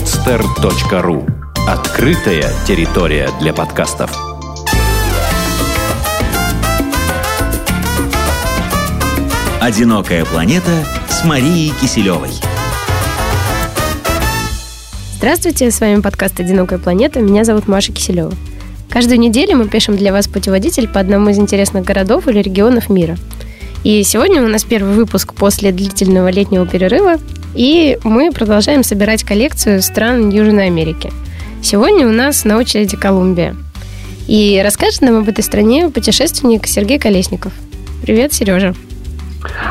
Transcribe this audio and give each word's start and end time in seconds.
podster.ru 0.00 1.28
Открытая 1.68 2.50
территория 2.66 3.28
для 3.38 3.52
подкастов. 3.52 4.10
«Одинокая 9.60 10.24
планета» 10.24 10.70
с 11.06 11.22
Марией 11.26 11.74
Киселевой. 11.78 12.30
Здравствуйте, 15.16 15.70
с 15.70 15.78
вами 15.80 16.00
подкаст 16.00 16.40
«Одинокая 16.40 16.78
планета». 16.78 17.20
Меня 17.20 17.44
зовут 17.44 17.68
Маша 17.68 17.92
Киселева. 17.92 18.32
Каждую 18.88 19.20
неделю 19.20 19.58
мы 19.58 19.68
пишем 19.68 19.98
для 19.98 20.12
вас 20.12 20.28
путеводитель 20.28 20.88
по 20.88 20.98
одному 21.00 21.28
из 21.28 21.38
интересных 21.38 21.84
городов 21.84 22.26
или 22.26 22.38
регионов 22.38 22.88
мира. 22.88 23.18
И 23.82 24.02
сегодня 24.02 24.42
у 24.42 24.48
нас 24.48 24.64
первый 24.64 24.94
выпуск 24.94 25.32
после 25.32 25.72
длительного 25.72 26.28
летнего 26.28 26.66
перерыва, 26.66 27.16
и 27.54 27.98
мы 28.04 28.30
продолжаем 28.30 28.84
собирать 28.84 29.24
коллекцию 29.24 29.80
стран 29.80 30.28
Южной 30.28 30.66
Америки. 30.66 31.10
Сегодня 31.62 32.06
у 32.06 32.12
нас 32.12 32.44
на 32.44 32.58
очереди 32.58 32.96
Колумбия. 32.96 33.56
И 34.26 34.60
расскажет 34.62 35.00
нам 35.00 35.16
об 35.16 35.28
этой 35.28 35.42
стране 35.42 35.88
путешественник 35.88 36.66
Сергей 36.66 36.98
Колесников. 36.98 37.52
Привет, 38.02 38.34
Сережа. 38.34 38.74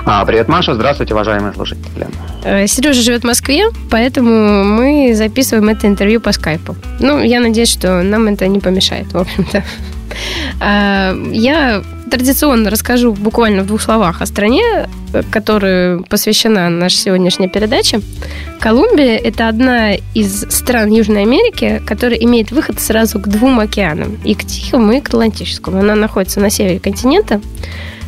А, 0.05 0.25
привет, 0.25 0.47
Маша. 0.47 0.73
Здравствуйте, 0.73 1.13
уважаемые 1.13 1.53
слушатели. 1.53 2.07
Э, 2.43 2.65
Сережа 2.65 3.01
живет 3.01 3.21
в 3.21 3.27
Москве, 3.27 3.65
поэтому 3.91 4.63
мы 4.63 5.13
записываем 5.13 5.69
это 5.69 5.87
интервью 5.87 6.19
по 6.19 6.31
скайпу. 6.31 6.75
Ну, 6.99 7.21
я 7.21 7.39
надеюсь, 7.39 7.71
что 7.71 8.01
нам 8.01 8.27
это 8.27 8.47
не 8.47 8.59
помешает, 8.59 9.13
в 9.13 9.17
общем-то. 9.17 9.63
А, 10.59 11.15
я 11.31 11.83
традиционно 12.09 12.69
расскажу 12.69 13.13
буквально 13.13 13.63
в 13.63 13.67
двух 13.67 13.81
словах 13.81 14.21
о 14.21 14.25
стране, 14.25 14.89
которой 15.31 16.03
посвящена 16.03 16.69
наша 16.69 16.97
сегодняшняя 16.97 17.47
передача. 17.47 18.01
Колумбия– 18.59 19.17
это 19.23 19.47
одна 19.47 19.93
из 19.93 20.45
стран 20.49 20.91
Южной 20.91 21.21
Америки, 21.21 21.81
которая 21.85 22.19
имеет 22.19 22.51
выход 22.51 22.79
сразу 22.79 23.19
к 23.19 23.27
двум 23.27 23.59
океанам– 23.59 24.17
и 24.25 24.35
к 24.35 24.45
Тихому, 24.45 24.93
и 24.93 25.01
к 25.01 25.07
Атлантическому. 25.07 25.79
Она 25.79 25.95
находится 25.95 26.39
на 26.39 26.49
севере 26.49 26.79
континента. 26.79 27.41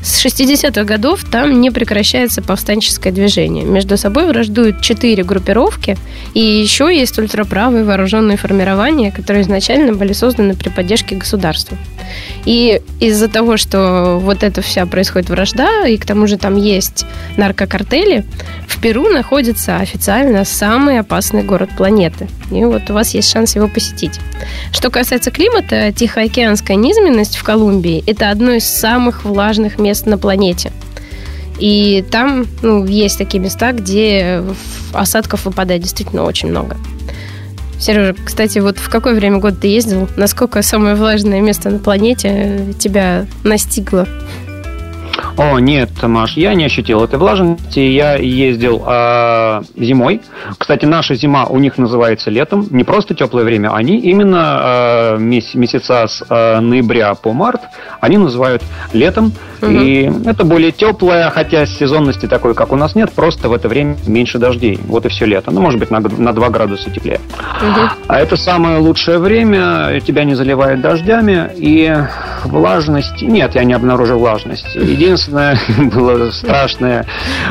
С 0.03 0.25
60-х 0.25 0.83
годов 0.83 1.23
там 1.23 1.61
не 1.61 1.69
прекращается 1.69 2.41
повстанческое 2.41 3.13
движение. 3.13 3.63
Между 3.63 3.97
собой 3.97 4.25
враждуют 4.27 4.81
четыре 4.81 5.23
группировки, 5.23 5.95
и 6.33 6.39
еще 6.39 6.95
есть 6.95 7.19
ультраправые 7.19 7.83
вооруженные 7.83 8.37
формирования, 8.37 9.11
которые 9.11 9.43
изначально 9.43 9.93
были 9.93 10.13
созданы 10.13 10.55
при 10.55 10.69
поддержке 10.69 11.15
государства. 11.15 11.77
И 12.45 12.81
из-за 12.99 13.27
того, 13.27 13.57
что 13.57 14.19
вот 14.19 14.43
это 14.43 14.61
вся 14.61 14.85
происходит 14.85 15.29
вражда, 15.29 15.85
и 15.87 15.97
к 15.97 16.05
тому 16.05 16.25
же 16.25 16.37
там 16.37 16.57
есть 16.57 17.05
наркокартели, 17.37 18.25
в 18.67 18.81
Перу 18.81 19.09
находится 19.09 19.77
официально 19.77 20.43
самый 20.45 20.99
опасный 20.99 21.43
город 21.43 21.69
планеты. 21.77 22.27
И 22.51 22.63
вот 22.63 22.89
у 22.89 22.93
вас 22.93 23.13
есть 23.13 23.31
шанс 23.31 23.55
его 23.55 23.67
посетить. 23.67 24.19
Что 24.73 24.89
касается 24.89 25.29
климата, 25.29 25.91
Тихоокеанская 25.91 26.75
низменность 26.75 27.37
в 27.37 27.43
Колумбии– 27.43 28.03
это 28.07 28.31
одно 28.31 28.53
из 28.53 28.67
самых 28.67 29.23
влажных 29.23 29.77
мест 29.77 29.90
на 30.05 30.17
планете. 30.17 30.71
И 31.59 32.03
там 32.09 32.47
ну, 32.61 32.85
есть 32.85 33.17
такие 33.17 33.39
места, 33.39 33.71
где 33.71 34.43
осадков 34.93 35.45
выпадает 35.45 35.81
действительно 35.83 36.23
очень 36.23 36.49
много. 36.49 36.77
Сережа, 37.79 38.15
кстати, 38.23 38.59
вот 38.59 38.77
в 38.77 38.89
какое 38.89 39.15
время 39.15 39.39
года 39.39 39.57
ты 39.57 39.67
ездил? 39.67 40.07
Насколько 40.15 40.61
самое 40.61 40.95
влажное 40.95 41.41
место 41.41 41.69
на 41.69 41.79
планете 41.79 42.73
тебя 42.79 43.25
настигло? 43.43 44.07
О, 45.37 45.59
нет, 45.59 45.89
Маш, 46.03 46.37
я 46.37 46.53
не 46.53 46.65
ощутил 46.65 47.03
этой 47.03 47.17
влажности. 47.17 47.79
Я 47.79 48.15
ездил 48.15 48.83
э, 48.85 49.61
зимой. 49.75 50.21
Кстати, 50.57 50.85
наша 50.85 51.15
зима 51.15 51.45
у 51.45 51.57
них 51.57 51.77
называется 51.77 52.29
летом. 52.29 52.67
Не 52.69 52.83
просто 52.83 53.15
теплое 53.15 53.43
время, 53.43 53.73
они 53.73 53.97
именно 53.97 54.59
э, 54.61 55.17
месяца 55.19 56.07
с 56.07 56.23
э, 56.29 56.59
ноября 56.59 57.15
по 57.15 57.33
март 57.33 57.61
они 58.01 58.17
называют 58.17 58.63
летом. 58.93 59.31
Угу. 59.61 59.71
И 59.71 60.11
это 60.25 60.43
более 60.43 60.71
теплое, 60.71 61.29
хотя 61.29 61.65
сезонности 61.65 62.25
такой, 62.25 62.55
как 62.55 62.73
у 62.73 62.75
нас 62.75 62.95
нет, 62.95 63.11
просто 63.11 63.47
в 63.47 63.53
это 63.53 63.69
время 63.69 63.95
меньше 64.07 64.39
дождей. 64.39 64.79
Вот 64.87 65.05
и 65.05 65.09
все 65.09 65.25
лето. 65.25 65.51
Ну, 65.51 65.61
может 65.61 65.79
быть, 65.79 65.91
на, 65.91 65.99
на 65.99 66.33
2 66.33 66.49
градуса 66.49 66.89
теплее. 66.89 67.21
Угу. 67.61 67.89
А 68.07 68.19
это 68.19 68.35
самое 68.35 68.79
лучшее 68.79 69.19
время. 69.19 70.01
Тебя 70.05 70.23
не 70.23 70.33
заливает 70.33 70.81
дождями. 70.81 71.51
И 71.55 71.95
влажность... 72.43 73.21
Нет, 73.21 73.55
я 73.55 73.63
не 73.63 73.73
обнаружил 73.73 74.17
влажность. 74.17 74.75
Единственное, 74.75 75.20
было 75.77 76.31
страшное, 76.31 77.05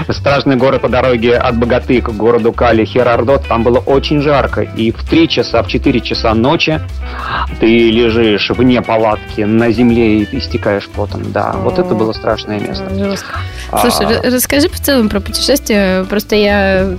страшный 0.09 0.57
город 0.57 0.83
по 0.83 0.89
дороге 0.89 1.37
от 1.37 1.59
Богаты 1.59 2.01
к 2.01 2.11
городу 2.11 2.53
Кали, 2.53 2.85
Херардот. 2.85 3.47
Там 3.47 3.63
было 3.63 3.79
очень 3.79 4.21
жарко. 4.23 4.63
И 4.63 4.93
в 4.93 5.03
3 5.09 5.29
часа, 5.29 5.63
в 5.63 5.69
4 5.69 6.01
часа 6.01 6.35
ночи 6.35 6.81
ты 7.61 7.91
лежишь 7.91 8.51
вне 8.51 8.83
палатки 8.83 9.43
на 9.43 9.71
земле 9.71 10.23
и 10.23 10.39
истекаешь 10.39 10.89
потом. 10.89 11.33
Да, 11.33 11.53
вот 11.53 11.79
это 11.79 11.95
было 11.95 12.13
страшное 12.13 12.61
место. 12.61 12.89
Жестко. 12.95 13.39
Слушай, 13.81 14.19
а... 14.19 14.31
расскажи 14.31 14.69
в 14.69 14.81
целом 14.81 15.09
про 15.09 15.21
путешествие. 15.21 16.05
Просто 16.05 16.37
я 16.37 16.97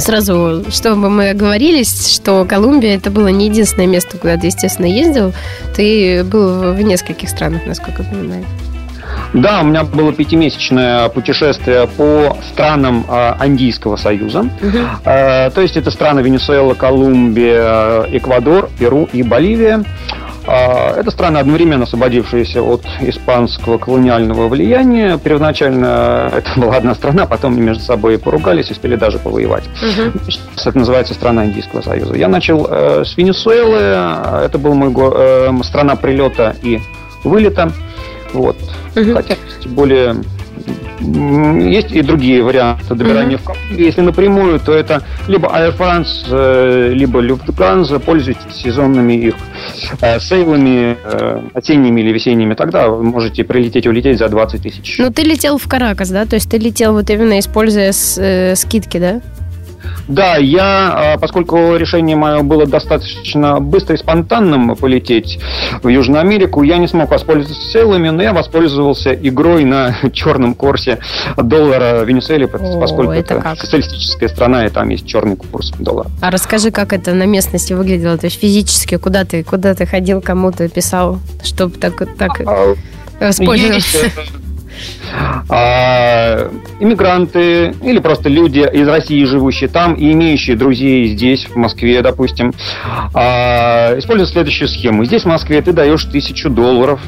сразу, 0.00 0.64
чтобы 0.70 1.10
мы 1.10 1.30
оговорились, 1.30 2.14
что 2.14 2.44
Колумбия 2.44 2.96
это 2.96 3.10
было 3.10 3.28
не 3.28 3.46
единственное 3.46 3.86
место, 3.86 4.16
куда 4.16 4.36
ты, 4.36 4.46
естественно, 4.46 4.86
ездил. 4.86 5.32
Ты 5.76 6.24
был 6.24 6.72
в 6.72 6.80
нескольких 6.80 7.28
странах, 7.28 7.62
насколько 7.66 8.02
я 8.02 8.08
понимаю. 8.08 8.44
Да, 9.32 9.60
у 9.60 9.64
меня 9.64 9.84
было 9.84 10.12
пятимесячное 10.12 11.08
путешествие 11.08 11.86
по 11.86 12.36
странам 12.52 13.04
Андийского 13.08 13.96
союза. 13.96 14.40
Угу. 14.40 14.78
То 15.04 15.60
есть 15.60 15.76
это 15.76 15.90
страны 15.90 16.20
Венесуэла, 16.20 16.74
Колумбия, 16.74 18.02
Эквадор, 18.10 18.68
Перу 18.78 19.08
и 19.12 19.22
Боливия. 19.22 19.84
А, 20.46 20.94
это 20.96 21.10
страны, 21.10 21.38
одновременно 21.38 21.84
освободившиеся 21.84 22.62
от 22.62 22.82
испанского 23.00 23.78
колониального 23.78 24.48
влияния. 24.48 25.18
Первоначально 25.18 26.30
это 26.34 26.58
была 26.58 26.76
одна 26.76 26.94
страна, 26.94 27.26
потом 27.26 27.52
они 27.52 27.60
между 27.62 27.84
собой 27.84 28.18
поругались, 28.18 28.70
успели 28.70 28.96
даже 28.96 29.18
повоевать. 29.18 29.64
Угу. 29.82 30.30
Сейчас 30.30 30.66
это 30.66 30.78
называется 30.78 31.14
страна 31.14 31.46
Индийского 31.46 31.82
союза. 31.82 32.14
Я 32.14 32.28
начал 32.28 32.66
э, 32.68 33.04
с 33.04 33.16
Венесуэлы. 33.16 33.78
Это 34.44 34.58
был 34.58 34.74
мой 34.74 34.92
э, 34.92 35.52
страна 35.62 35.94
прилета 35.94 36.56
и 36.62 36.80
вылета. 37.22 37.70
Вот. 38.32 38.56
Угу. 38.96 39.14
Хотя 39.14 39.36
более 39.66 40.16
есть 41.00 41.92
и 41.92 42.02
другие 42.02 42.42
варианты 42.42 42.94
добирания 42.94 43.36
mm-hmm. 43.36 43.40
в 43.40 43.44
Колумбию. 43.44 43.86
Если 43.86 44.00
напрямую, 44.02 44.60
то 44.60 44.72
это 44.72 45.02
либо 45.28 45.48
Air 45.48 45.76
France, 45.76 46.26
э, 46.30 46.92
либо 46.92 47.22
Lufthansa. 47.22 47.98
Пользуйтесь 47.98 48.42
сезонными 48.54 49.14
их 49.14 49.34
э, 50.02 50.20
сейлами, 50.20 50.96
э, 51.02 51.42
осенними 51.54 52.02
или 52.02 52.12
весенними. 52.12 52.54
Тогда 52.54 52.88
вы 52.88 53.02
можете 53.02 53.44
прилететь 53.44 53.86
и 53.86 53.88
улететь 53.88 54.18
за 54.18 54.28
20 54.28 54.62
тысяч. 54.62 54.96
Ну, 54.98 55.10
ты 55.10 55.22
летел 55.22 55.56
в 55.58 55.66
Каракас, 55.66 56.10
да? 56.10 56.26
То 56.26 56.36
есть 56.36 56.50
ты 56.50 56.58
летел 56.58 56.92
вот 56.92 57.08
именно 57.08 57.38
используя 57.38 57.92
с, 57.92 58.18
э, 58.18 58.54
скидки, 58.54 58.98
да? 58.98 59.20
Да, 60.10 60.36
я, 60.36 61.14
а, 61.14 61.18
поскольку 61.18 61.76
решение 61.76 62.16
мое 62.16 62.42
было 62.42 62.66
достаточно 62.66 63.60
быстро 63.60 63.94
и 63.94 63.98
спонтанным 63.98 64.74
полететь 64.74 65.38
в 65.82 65.88
Южную 65.88 66.20
Америку, 66.20 66.64
я 66.64 66.78
не 66.78 66.88
смог 66.88 67.10
воспользоваться 67.10 67.70
селами, 67.70 68.08
но 68.08 68.20
я 68.20 68.32
воспользовался 68.32 69.14
игрой 69.14 69.64
на 69.64 69.96
черном 70.12 70.54
курсе 70.54 70.98
доллара 71.36 72.02
Венесуэле, 72.02 72.48
поскольку 72.48 73.12
это, 73.12 73.34
это 73.34 73.56
социалистическая 73.56 74.28
страна, 74.28 74.66
и 74.66 74.70
там 74.70 74.88
есть 74.88 75.06
черный 75.06 75.36
курс 75.36 75.70
доллара. 75.78 76.10
А 76.20 76.30
расскажи, 76.30 76.72
как 76.72 76.92
это 76.92 77.14
на 77.14 77.26
местности 77.26 77.72
выглядело, 77.72 78.18
то 78.18 78.26
есть 78.26 78.40
физически, 78.40 78.96
куда 78.96 79.24
ты, 79.24 79.44
куда 79.44 79.74
ты 79.74 79.86
ходил, 79.86 80.20
кому 80.20 80.50
ты 80.50 80.68
писал, 80.68 81.20
чтобы 81.44 81.76
так, 81.76 81.94
так 82.16 82.40
а, 82.44 82.74
воспользоваться? 83.20 84.10
А, 85.48 86.50
иммигранты 86.78 87.74
или 87.82 87.98
просто 87.98 88.28
люди 88.28 88.60
из 88.60 88.86
России, 88.88 89.24
живущие 89.24 89.68
там 89.68 89.94
и 89.94 90.12
имеющие 90.12 90.56
друзей 90.56 91.08
здесь, 91.08 91.46
в 91.46 91.56
Москве, 91.56 92.02
допустим, 92.02 92.52
а, 93.14 93.98
используют 93.98 94.30
следующую 94.30 94.68
схему. 94.68 95.04
Здесь, 95.04 95.22
в 95.22 95.26
Москве, 95.26 95.60
ты 95.62 95.72
даешь 95.72 96.04
тысячу 96.04 96.50
долларов, 96.50 97.00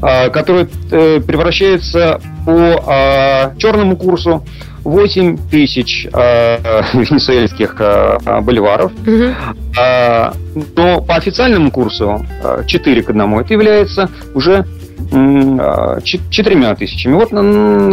а, 0.00 0.30
который 0.30 0.68
э, 0.90 1.20
превращается 1.20 2.20
по 2.46 2.84
а, 2.86 3.54
черному 3.58 3.96
курсу 3.96 4.44
8 4.84 5.38
тысяч 5.50 6.06
э, 6.12 6.82
венесуэльских 6.92 7.76
э, 7.78 8.40
боливаров. 8.42 8.92
Угу. 8.92 9.34
Э, 9.80 10.32
но 10.76 11.00
по 11.00 11.16
официальному 11.16 11.70
курсу 11.70 12.24
э, 12.42 12.64
4 12.66 13.02
к 13.02 13.10
1 13.10 13.40
это 13.40 13.52
является 13.52 14.10
уже 14.34 14.66
четырьмя 16.02 16.74
тысячами. 16.74 17.14
Вот 17.14 17.30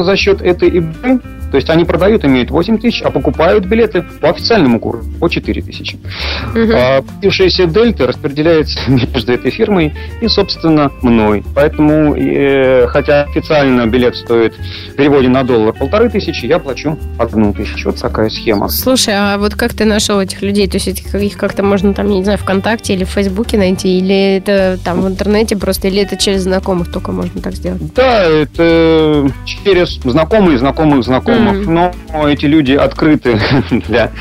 за 0.04 0.16
счет 0.16 0.42
этой 0.42 0.70
игры 0.70 1.20
То 1.52 1.58
есть 1.58 1.70
они 1.70 1.84
продают, 1.84 2.24
имеют 2.24 2.50
8 2.50 2.78
тысяч, 2.78 3.02
а 3.02 3.12
покупают 3.12 3.66
билеты 3.66 4.04
по 4.22 4.30
официальному 4.30 4.80
курсу 4.80 5.10
по 5.20 5.30
4 5.30 5.62
тысячи. 5.62 5.96
Угу. 5.96 6.72
А 6.74 7.02
купившаяся 7.02 7.66
дельта 7.66 8.08
распределяется 8.08 8.80
между 8.88 9.34
этой 9.34 9.52
фирмой 9.52 9.94
и, 10.22 10.28
собственно, 10.28 10.92
мной. 11.02 11.44
Поэтому, 11.54 12.16
э, 12.16 12.88
хотя 12.88 13.24
официально 13.24 13.86
билет 13.86 14.16
стоит 14.16 14.56
в 14.92 14.96
переводе 14.96 15.28
на 15.28 15.44
доллар 15.44 15.74
полторы 15.74 16.10
тысячи, 16.10 16.46
я 16.46 16.60
плачу 16.60 16.98
одну 17.18 17.54
тысячу. 17.54 17.90
Вот 17.90 18.00
такая 18.00 18.30
схема. 18.30 18.70
Слушай, 18.70 19.16
а 19.18 19.38
вот 19.38 19.56
как 19.56 19.74
ты 19.74 19.86
нашел 19.86 20.22
этих 20.22 20.42
людей? 20.42 20.68
То 20.68 20.78
есть 20.78 20.88
их 20.88 21.38
как-то 21.38 21.64
можно 21.64 21.94
там, 21.94 22.10
я 22.10 22.18
не 22.18 22.24
знаю, 22.24 22.40
ВКонтакте 22.40 22.94
или 22.94 23.04
в 23.04 23.10
Фейсбуке 23.10 23.58
найти? 23.58 23.98
Или 23.98 24.38
это 24.38 24.80
там 24.84 25.02
в 25.02 25.08
интернете 25.08 25.58
просто? 25.58 25.90
Или 25.90 26.02
это 26.02 26.16
через 26.16 26.44
знакомых 26.44 26.92
только 26.92 27.12
можно 27.12 27.42
так 27.42 27.54
сделать? 27.54 27.94
Да, 27.94 28.24
это 28.24 29.30
через 29.46 29.96
знакомые, 30.02 30.58
знакомых, 30.58 31.04
знакомых. 31.04 31.41
Mm-hmm. 31.42 31.92
Но 32.14 32.28
эти 32.28 32.46
люди 32.46 32.74
открыты 32.74 33.40
для 33.88 34.12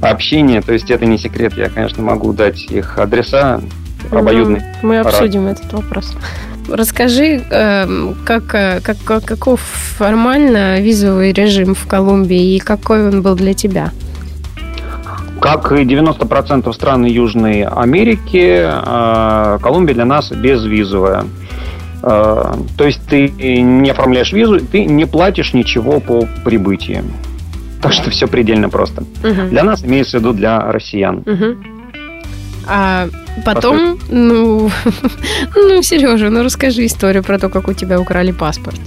общения. 0.00 0.60
То 0.60 0.72
есть 0.72 0.90
это 0.90 1.06
не 1.06 1.18
секрет. 1.18 1.54
Я, 1.56 1.68
конечно, 1.68 2.02
могу 2.02 2.32
дать 2.32 2.62
их 2.70 2.98
адреса 2.98 3.60
обоюдные. 4.10 4.76
Ну, 4.82 4.88
мы 4.88 4.98
обсудим 4.98 5.46
этот 5.46 5.72
вопрос. 5.72 6.14
Расскажи, 6.68 7.42
эм, 7.50 8.16
как, 8.24 8.54
э, 8.54 8.80
как, 8.80 9.24
каков 9.24 9.60
формально 9.60 10.80
визовый 10.80 11.32
режим 11.32 11.74
в 11.74 11.86
Колумбии 11.86 12.54
и 12.54 12.58
какой 12.60 13.08
он 13.08 13.22
был 13.22 13.34
для 13.34 13.52
тебя? 13.52 13.90
Как 15.40 15.72
и 15.72 15.84
90% 15.84 16.72
стран 16.72 17.04
Южной 17.04 17.64
Америки, 17.64 18.62
э, 18.64 19.58
Колумбия 19.60 19.94
для 19.94 20.04
нас 20.04 20.30
безвизовая. 20.30 21.24
Э, 22.02 22.54
то 22.76 22.84
есть 22.84 23.00
ты 23.06 23.28
не 23.28 23.90
оформляешь 23.90 24.32
визу, 24.32 24.60
ты 24.60 24.84
не 24.84 25.06
платишь 25.06 25.54
ничего 25.54 26.00
по 26.00 26.26
прибытии. 26.44 27.02
Так 27.80 27.92
что 27.92 28.10
все 28.10 28.28
предельно 28.28 28.68
просто. 28.68 29.02
Угу. 29.02 29.50
Для 29.50 29.64
нас 29.64 29.84
имеется 29.84 30.18
в 30.18 30.20
виду 30.20 30.32
для 30.32 30.60
россиян. 30.70 31.18
Угу. 31.18 31.56
А 32.68 33.08
потом, 33.44 33.98
ну, 34.08 34.70
ну, 35.56 35.82
Сережа, 35.82 36.30
ну 36.30 36.44
расскажи 36.44 36.86
историю 36.86 37.24
про 37.24 37.38
то, 37.38 37.48
как 37.48 37.68
у 37.68 37.72
тебя 37.72 37.98
украли 37.98 38.30
паспорт. 38.30 38.80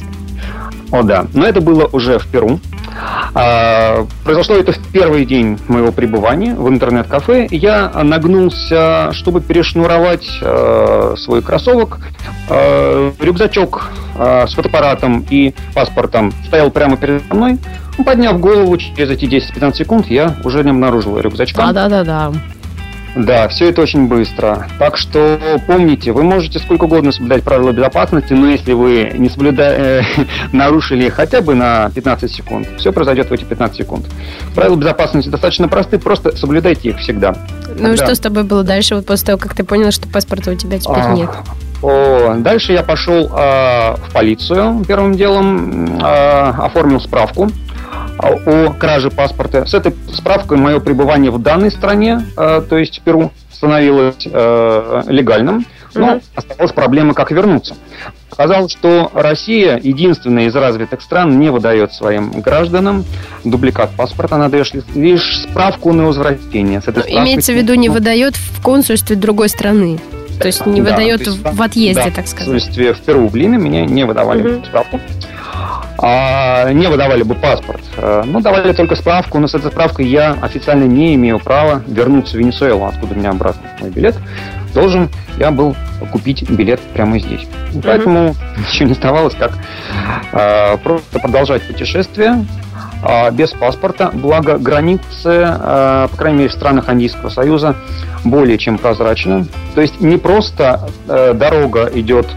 О, 0.92 1.04
да. 1.04 1.26
Но 1.34 1.46
это 1.46 1.62
было 1.62 1.90
уже 1.92 2.20
в 2.20 2.28
Перу. 2.28 2.60
А, 3.34 4.06
произошло 4.24 4.56
это 4.56 4.72
в 4.72 4.80
первый 4.92 5.26
день 5.26 5.60
моего 5.68 5.92
пребывания 5.92 6.56
в 6.56 6.68
интернет-кафе. 6.70 7.48
Я 7.52 7.90
нагнулся, 8.04 9.12
чтобы 9.14 9.42
перешнуровать 9.42 10.28
э, 10.42 11.16
свой 11.18 11.42
кроссовок. 11.42 12.00
Э, 12.50 13.12
рюкзачок 13.20 13.90
с 14.18 14.54
фотоаппаратом 14.54 15.26
и 15.30 15.54
паспортом 15.74 16.32
стоял 16.48 16.72
прямо 16.72 16.96
передо 16.96 17.36
мной. 17.36 17.60
Подняв 18.04 18.40
голову, 18.40 18.78
через 18.78 19.10
эти 19.10 19.26
10-15 19.26 19.74
секунд 19.74 20.08
я 20.08 20.36
уже 20.44 20.64
не 20.64 20.72
обнаружил 20.72 21.20
рюкзачка. 21.20 21.62
Да-да-да-да. 21.62 22.32
Да, 23.16 23.48
все 23.48 23.70
это 23.70 23.82
очень 23.82 24.08
быстро. 24.08 24.68
Так 24.78 24.98
что 24.98 25.40
помните, 25.68 26.12
вы 26.12 26.24
можете 26.24 26.60
сколько 26.60 26.86
угодно 26.86 27.12
соблюдать 27.12 27.44
правила 27.44 27.72
безопасности, 27.72 28.34
но 28.34 28.50
если 28.50 28.74
вы 28.74 29.12
не 29.16 29.30
соблюда... 29.30 30.04
нарушили 30.52 31.10
хотя 31.10 31.42
бы 31.42 31.56
на 31.56 31.90
15 31.94 32.32
секунд, 32.32 32.68
все 32.78 32.92
произойдет 32.92 33.30
в 33.30 33.34
эти 33.34 33.44
15 33.44 33.78
секунд. 33.78 34.06
Правила 34.54 34.76
безопасности 34.76 35.30
достаточно 35.30 35.68
просты, 35.68 36.00
просто 36.00 36.36
соблюдайте 36.36 36.90
их 36.90 36.98
всегда. 37.00 37.36
Ну 37.78 37.94
и 37.94 37.96
что 37.98 38.14
с 38.16 38.20
тобой 38.20 38.44
было 38.44 38.64
дальше, 38.64 38.96
вот 38.96 39.06
после 39.06 39.28
того, 39.28 39.38
как 39.38 39.54
ты 39.54 39.64
понял, 39.64 39.92
что 39.92 40.08
паспорта 40.08 40.52
у 40.52 40.56
тебя 40.56 40.80
теперь 40.80 41.04
а, 41.04 41.14
нет? 41.14 41.30
О, 41.82 42.36
дальше 42.38 42.74
я 42.74 42.84
пошел 42.84 43.26
э, 43.26 43.28
в 43.28 44.14
полицию 44.14 44.84
первым 44.88 45.16
делом, 45.16 46.00
э, 46.00 46.54
оформил 46.58 47.00
справку 47.00 47.50
о 48.20 48.72
краже 48.74 49.10
паспорта. 49.10 49.66
С 49.66 49.74
этой 49.74 49.94
справкой 50.14 50.58
мое 50.58 50.80
пребывание 50.80 51.32
в 51.32 51.42
данной 51.42 51.72
стране, 51.72 52.26
э, 52.38 52.62
то 52.68 52.78
есть 52.78 53.02
Перу, 53.02 53.32
становилось 53.52 54.28
э, 54.32 55.02
легальным. 55.08 55.66
Но 55.94 56.20
оставалась 56.36 56.74
проблема, 56.74 57.14
как 57.14 57.32
вернуться. 57.32 57.76
Оказалось, 58.30 58.74
что 58.74 59.10
Россия, 59.14 59.80
единственная 59.82 60.48
из 60.48 60.56
развитых 60.56 61.02
стран, 61.02 61.40
не 61.40 61.50
выдает 61.50 61.94
своим 61.94 62.32
гражданам 62.42 63.06
дубликат 63.46 63.92
паспорта. 63.96 64.36
Она 64.36 64.50
дает 64.50 64.68
лишь 64.94 65.44
справку 65.44 65.94
на 65.94 66.06
возвращение. 66.06 66.82
С 66.82 66.90
этой 66.90 67.04
справкой... 67.04 67.24
Имеется 67.24 67.54
в 67.54 67.56
виду, 67.56 67.76
не 67.76 67.88
выдает 67.88 68.36
в 68.36 68.62
консульстве 68.62 69.16
другой 69.16 69.48
страны. 69.48 69.98
То 70.38 70.48
есть 70.48 70.66
не 70.66 70.82
выдает 70.82 71.24
да, 71.24 71.32
есть, 71.32 71.44
в 71.44 71.62
отъезде, 71.62 72.04
да, 72.04 72.12
так 72.12 72.28
сказать. 72.28 72.48
В 72.48 72.52
консульстве 72.52 72.94
в 72.94 73.00
Перу, 73.00 73.30
в 73.30 73.36
Лиме, 73.36 73.58
меня 73.58 73.86
не 73.86 74.04
выдавали 74.04 74.56
угу. 74.56 74.66
справку 74.66 75.00
а 75.98 76.72
не 76.72 76.88
выдавали 76.88 77.24
бы 77.24 77.36
паспорт. 77.36 77.82
Э, 77.98 78.24
ну, 78.26 78.42
давали 78.42 78.74
только 78.74 78.96
справку, 78.96 79.40
но 79.40 79.48
с 79.48 79.56
этой 79.56 79.72
справкой 79.72 80.08
я 80.08 80.38
официально 80.42 80.86
не 80.86 81.16
имею 81.16 81.40
права 81.40 81.82
вернуться 81.88 82.36
в 82.36 82.40
Венесуэлу, 82.40 82.86
откуда 82.86 83.14
у 83.14 83.18
меня 83.18 83.32
обратно 83.32 83.62
мой 83.80 83.90
билет. 83.90 84.16
Должен 84.74 85.10
я 85.38 85.52
был 85.52 85.76
купить 86.12 86.50
билет 86.50 86.80
прямо 86.94 87.20
здесь. 87.20 87.48
И 87.74 87.82
поэтому 87.82 88.36
ничего 88.58 88.88
не 88.88 88.92
оставалось, 88.94 89.36
как 89.36 89.54
э, 90.32 90.78
просто 90.78 91.20
продолжать 91.20 91.64
путешествие 91.64 92.46
э, 93.04 93.32
без 93.32 93.52
паспорта. 93.52 94.12
Благо, 94.14 94.58
границы, 94.58 95.02
э, 95.26 96.08
по 96.10 96.18
крайней 96.18 96.40
мере, 96.40 96.50
в 96.50 96.54
странах 96.54 96.90
Андийского 96.90 97.30
Союза 97.30 97.76
более 98.24 98.58
чем 98.58 98.78
прозрачны. 98.78 99.46
То 99.76 99.82
есть 99.82 100.02
не 100.02 100.18
просто 100.18 100.90
э, 101.08 101.34
дорога 101.34 101.90
идет 101.94 102.28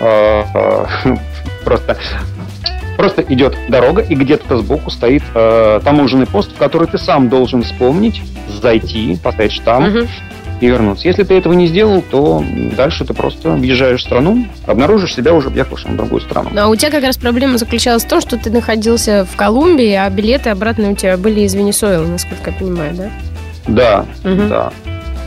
э, 0.00 0.42
э, 0.54 1.16
просто 1.64 1.96
Просто 2.98 3.22
идет 3.22 3.56
дорога, 3.68 4.02
и 4.02 4.14
где-то 4.14 4.58
сбоку 4.58 4.90
стоит 4.90 5.22
э, 5.34 5.80
таможенный 5.84 6.26
пост, 6.26 6.52
в 6.52 6.58
который 6.58 6.88
ты 6.88 6.98
сам 6.98 7.28
должен 7.28 7.62
вспомнить, 7.62 8.20
зайти, 8.60 9.16
поставить 9.22 9.52
штамп, 9.52 9.96
угу 9.96 10.08
и 10.60 10.66
вернуться. 10.66 11.06
Если 11.06 11.22
ты 11.22 11.34
этого 11.34 11.52
не 11.52 11.66
сделал, 11.66 12.02
то 12.02 12.44
дальше 12.76 13.04
ты 13.04 13.14
просто 13.14 13.50
въезжаешь 13.50 14.00
в 14.00 14.04
страну, 14.04 14.46
обнаружишь 14.66 15.14
себя 15.14 15.32
уже 15.32 15.50
въехавшим 15.50 15.92
в 15.92 15.96
другую 15.96 16.20
страну. 16.20 16.50
Ну, 16.52 16.60
а 16.62 16.66
у 16.66 16.74
тебя 16.74 16.90
как 16.90 17.04
раз 17.04 17.16
проблема 17.16 17.58
заключалась 17.58 18.04
в 18.04 18.08
том, 18.08 18.20
что 18.20 18.36
ты 18.36 18.50
находился 18.50 19.24
в 19.24 19.36
Колумбии, 19.36 19.92
а 19.92 20.10
билеты 20.10 20.50
обратно 20.50 20.90
у 20.90 20.96
тебя 20.96 21.16
были 21.16 21.42
из 21.42 21.54
Венесуэлы, 21.54 22.08
насколько 22.08 22.50
я 22.50 22.56
понимаю, 22.56 22.94
да? 22.96 23.10
Да, 23.68 24.06
угу. 24.28 24.48
да. 24.48 24.72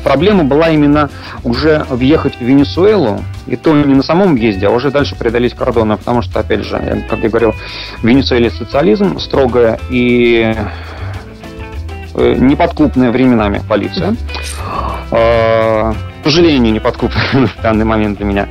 Проблема 0.03 0.43
была 0.43 0.69
именно 0.69 1.09
уже 1.43 1.85
въехать 1.89 2.35
в 2.35 2.41
Венесуэлу, 2.41 3.21
и 3.47 3.55
то 3.55 3.73
не 3.73 3.95
на 3.95 4.03
самом 4.03 4.35
въезде, 4.35 4.67
а 4.67 4.71
уже 4.71 4.91
дальше 4.91 5.15
преодолеть 5.15 5.53
кордоны, 5.53 5.97
потому 5.97 6.21
что, 6.21 6.39
опять 6.39 6.65
же, 6.65 7.05
как 7.09 7.19
я 7.19 7.29
говорил, 7.29 7.53
в 7.99 8.03
Венесуэле 8.03 8.49
социализм 8.49 9.19
строгая 9.19 9.79
и 9.89 10.55
э, 12.15 12.35
неподкупная 12.37 13.11
временами 13.11 13.61
полиция. 13.67 14.15
А, 15.11 15.93
к 16.21 16.23
сожалению, 16.23 16.71
неподкупная 16.73 17.47
в 17.47 17.61
данный 17.61 17.85
момент 17.85 18.17
для 18.17 18.25
меня. 18.25 18.47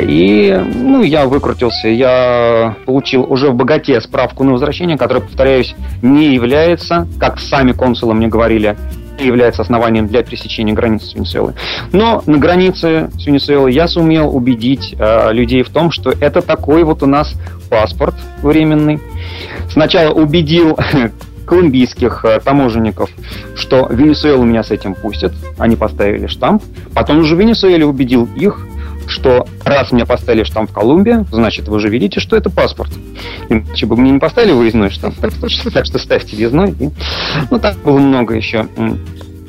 И 0.00 0.58
ну, 0.74 1.02
я 1.02 1.26
выкрутился. 1.26 1.88
Я 1.88 2.74
получил 2.86 3.30
уже 3.30 3.50
в 3.50 3.54
богате 3.54 4.00
справку 4.00 4.44
на 4.44 4.52
возвращение, 4.52 4.96
которая, 4.96 5.22
повторяюсь, 5.22 5.74
не 6.02 6.34
является, 6.34 7.06
как 7.18 7.38
сами 7.38 7.72
консулы 7.72 8.14
мне 8.14 8.28
говорили, 8.28 8.76
является 9.26 9.62
основанием 9.62 10.06
для 10.06 10.22
пересечения 10.22 10.74
границы 10.74 11.06
с 11.06 11.14
Венесуэлой. 11.14 11.54
Но 11.92 12.22
на 12.26 12.38
границе 12.38 13.10
с 13.18 13.26
Венесуэлой 13.26 13.72
я 13.72 13.88
сумел 13.88 14.34
убедить 14.34 14.94
э, 14.98 15.32
людей 15.32 15.62
в 15.62 15.70
том, 15.70 15.90
что 15.90 16.10
это 16.10 16.42
такой 16.42 16.84
вот 16.84 17.02
у 17.02 17.06
нас 17.06 17.34
паспорт 17.68 18.14
временный. 18.42 19.00
Сначала 19.70 20.12
убедил 20.12 20.78
колумбийских 21.46 22.24
э, 22.24 22.40
таможенников, 22.40 23.10
что 23.56 23.88
Венесуэлу 23.90 24.44
меня 24.44 24.62
с 24.62 24.70
этим 24.70 24.94
пустят. 24.94 25.32
Они 25.58 25.76
поставили 25.76 26.26
штамп. 26.26 26.62
Потом 26.94 27.18
уже 27.18 27.36
Венесуэле 27.36 27.84
убедил 27.84 28.28
их, 28.36 28.66
что 29.10 29.46
раз 29.64 29.92
мне 29.92 30.06
поставили 30.06 30.44
штамп 30.44 30.70
в 30.70 30.72
Колумбии, 30.72 31.24
значит, 31.30 31.68
вы 31.68 31.80
же 31.80 31.88
видите, 31.88 32.20
что 32.20 32.36
это 32.36 32.50
паспорт. 32.50 32.90
Иначе 33.48 33.86
бы 33.86 33.96
мне 33.96 34.10
не 34.12 34.18
поставили 34.18 34.52
выездной 34.52 34.90
штамп. 34.90 35.16
Так 35.20 35.50
что, 35.50 35.70
так 35.70 35.86
что 35.86 35.98
ставьте 35.98 36.36
въездной. 36.36 36.72
И, 36.78 36.90
ну, 37.50 37.58
так 37.58 37.76
было 37.78 37.98
много 37.98 38.34
еще 38.34 38.66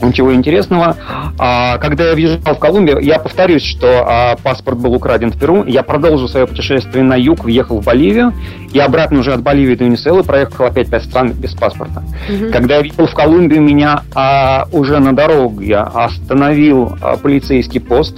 ничего 0.02 0.34
интересного. 0.34 0.96
А, 1.38 1.78
когда 1.78 2.10
я 2.10 2.14
въезжал 2.14 2.56
в 2.56 2.60
Колумбию, 2.60 3.00
я 3.00 3.20
повторюсь, 3.20 3.64
что 3.64 4.04
а, 4.06 4.36
паспорт 4.38 4.78
был 4.80 4.94
украден 4.94 5.32
в 5.32 5.40
Перу. 5.40 5.64
Я 5.64 5.84
продолжил 5.84 6.28
свое 6.28 6.48
путешествие 6.48 7.04
на 7.04 7.16
юг, 7.16 7.44
въехал 7.44 7.82
в 7.82 7.86
Боливию, 7.86 8.34
и 8.74 8.80
обратно 8.80 9.20
уже 9.20 9.34
от 9.34 9.42
Боливии 9.42 9.76
до 9.76 9.86
Венесуэлы 9.86 10.24
проехал 10.24 10.66
опять 10.66 10.90
пять 10.90 11.06
стран 11.06 11.32
без 11.34 11.54
паспорта. 11.54 12.04
Угу. 12.30 12.52
Когда 12.52 12.76
я 12.76 12.82
въехал 12.82 13.08
в 13.08 13.14
Колумбию, 13.14 13.62
меня 13.62 14.04
а, 14.14 14.68
уже 14.72 15.00
на 15.00 15.16
дороге 15.16 15.78
остановил 15.78 16.98
а, 17.02 17.18
полицейский 17.18 17.80
пост. 17.80 18.18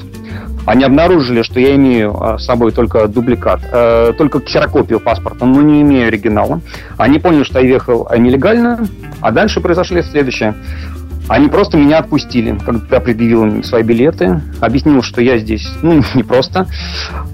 Они 0.65 0.83
обнаружили, 0.83 1.41
что 1.41 1.59
я 1.59 1.75
имею 1.75 2.15
а, 2.21 2.37
с 2.37 2.45
собой 2.45 2.71
только 2.71 3.07
дубликат, 3.07 3.61
э, 3.71 4.13
только 4.17 4.39
ксерокопию 4.39 4.99
паспорта, 4.99 5.45
но 5.45 5.61
не 5.61 5.81
имею 5.81 6.07
оригинала. 6.07 6.61
Они 6.97 7.19
поняли, 7.19 7.43
что 7.43 7.59
я 7.59 7.67
ехал 7.67 8.09
нелегально, 8.17 8.87
а 9.21 9.31
дальше 9.31 9.59
произошло 9.59 10.01
следующее. 10.01 10.55
Они 11.29 11.47
просто 11.47 11.77
меня 11.77 11.99
отпустили, 11.99 12.57
когда 12.65 12.99
предъявил 12.99 13.45
им 13.45 13.63
свои 13.63 13.83
билеты, 13.83 14.41
объяснил, 14.59 15.01
что 15.01 15.21
я 15.21 15.37
здесь, 15.37 15.65
ну, 15.81 16.01
не 16.15 16.23
просто 16.23 16.67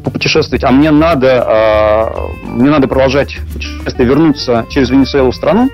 попутешествовать, 0.04 0.64
а 0.64 0.72
мне 0.72 0.92
надо, 0.92 1.44
а, 1.46 2.30
мне 2.44 2.70
надо 2.70 2.88
продолжать 2.88 3.40
путешествие, 3.54 4.08
вернуться 4.08 4.66
через 4.70 4.90
Венесуэлу 4.90 5.32
в 5.32 5.36
страну, 5.36 5.70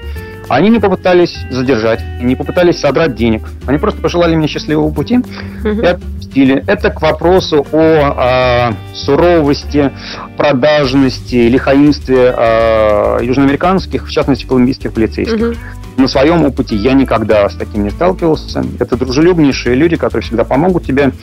они 0.49 0.69
не 0.69 0.79
попытались 0.79 1.37
задержать, 1.49 2.01
не 2.21 2.35
попытались 2.35 2.79
содрать 2.79 3.15
денег. 3.15 3.43
Они 3.65 3.77
просто 3.77 4.01
пожелали 4.01 4.35
мне 4.35 4.47
счастливого 4.47 4.91
пути 4.91 5.17
угу. 5.17 5.81
и 5.81 5.85
отпустили. 5.85 6.63
Это 6.67 6.89
к 6.89 7.01
вопросу 7.01 7.65
о, 7.71 7.77
о 7.79 8.73
суровости, 8.93 9.91
продажности, 10.37 11.47
лихаимстве 11.47 12.33
э, 12.35 13.19
южноамериканских, 13.23 14.07
в 14.07 14.11
частности, 14.11 14.45
колумбийских 14.45 14.93
полицейских. 14.93 15.49
Угу. 15.49 15.55
На 15.97 16.07
своем 16.09 16.43
опыте 16.43 16.75
я 16.75 16.93
никогда 16.93 17.47
с 17.49 17.55
таким 17.55 17.83
не 17.83 17.89
сталкивался. 17.89 18.63
Это 18.79 18.97
дружелюбнейшие 18.97 19.75
люди, 19.75 19.95
которые 19.95 20.23
всегда 20.23 20.43
помогут 20.43 20.85
тебе, 20.85 21.13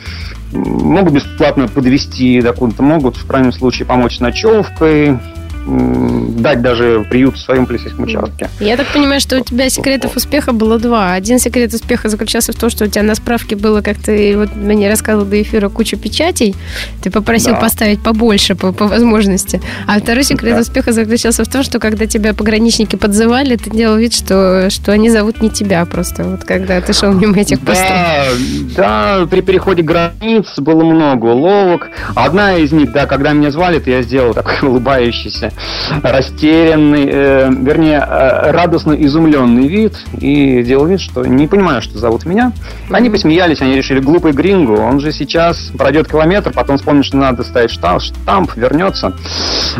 могут 0.51 1.13
бесплатно 1.13 1.67
подвести 1.67 2.41
докуда-то, 2.41 2.81
могут 2.81 3.17
в 3.17 3.27
крайнем 3.27 3.51
случае 3.51 3.85
помочь 3.85 4.17
с 4.17 4.19
ночевкой, 4.19 5.19
дать 5.65 6.61
даже 6.61 7.05
приют 7.09 7.35
в 7.35 7.39
своем 7.39 7.65
полицейском 7.65 8.03
участке. 8.03 8.49
Я 8.59 8.75
так 8.75 8.87
понимаю, 8.87 9.21
что 9.21 9.39
у 9.39 9.43
тебя 9.43 9.69
секретов 9.69 10.15
успеха 10.15 10.51
было 10.51 10.77
два. 10.77 11.13
Один 11.13 11.39
секрет 11.39 11.73
успеха 11.73 12.09
заключался 12.09 12.51
в 12.51 12.55
том, 12.55 12.69
что 12.69 12.85
у 12.85 12.87
тебя 12.87 13.03
на 13.03 13.15
справке 13.15 13.55
было, 13.55 13.81
как 13.81 13.97
ты 13.97 14.37
вот 14.37 14.55
мне 14.55 14.89
рассказывал 14.89 15.25
до 15.25 15.41
эфира, 15.41 15.69
куча 15.69 15.95
печатей. 15.95 16.55
Ты 17.01 17.11
попросил 17.11 17.53
да. 17.53 17.59
поставить 17.59 18.01
побольше 18.03 18.55
по, 18.55 18.73
по 18.73 18.87
возможности. 18.87 19.61
А 19.87 19.99
второй 19.99 20.23
секрет 20.23 20.55
да. 20.55 20.61
успеха 20.61 20.91
заключался 20.91 21.45
в 21.45 21.47
том, 21.47 21.63
что 21.63 21.79
когда 21.79 22.07
тебя 22.07 22.33
пограничники 22.33 22.95
подзывали, 22.95 23.55
ты 23.55 23.69
делал 23.69 23.97
вид, 23.97 24.13
что, 24.13 24.69
что 24.69 24.91
они 24.91 25.09
зовут 25.09 25.41
не 25.41 25.49
тебя 25.49 25.85
просто, 25.85 26.23
вот 26.23 26.43
когда 26.43 26.81
ты 26.81 26.93
шел 26.93 27.13
мимо 27.13 27.37
этих 27.37 27.61
постов. 27.61 27.87
Да, 27.87 29.19
да, 29.19 29.27
при 29.29 29.41
переходе 29.41 29.81
границ 29.81 30.45
было 30.57 30.83
много 30.83 31.27
уловок. 31.27 31.89
Одна 32.15 32.57
из 32.57 32.71
них, 32.71 32.91
да, 32.91 33.05
когда 33.05 33.31
меня 33.31 33.51
звали, 33.51 33.79
то 33.79 33.89
я 33.89 34.01
сделал 34.01 34.33
такой 34.33 34.57
улыбающийся 34.69 35.52
растерянный, 36.01 37.09
э, 37.11 37.49
вернее, 37.51 37.99
э, 37.99 38.51
радостно 38.51 38.93
изумленный 38.93 39.67
вид 39.67 39.95
и 40.19 40.63
делал 40.63 40.85
вид, 40.85 41.01
что 41.01 41.25
не 41.25 41.47
понимаю, 41.47 41.81
что 41.81 41.97
зовут 41.97 42.25
меня. 42.25 42.51
Они 42.89 43.09
посмеялись, 43.09 43.61
они 43.61 43.75
решили, 43.75 43.99
глупый 43.99 44.31
грингу, 44.31 44.75
он 44.75 44.99
же 44.99 45.11
сейчас 45.11 45.71
пройдет 45.77 46.07
километр, 46.07 46.51
потом 46.51 46.77
вспомнит, 46.77 47.05
что 47.05 47.17
надо 47.17 47.43
ставить 47.43 47.71
штамп, 47.71 48.01
штамп 48.01 48.55
вернется. 48.55 49.13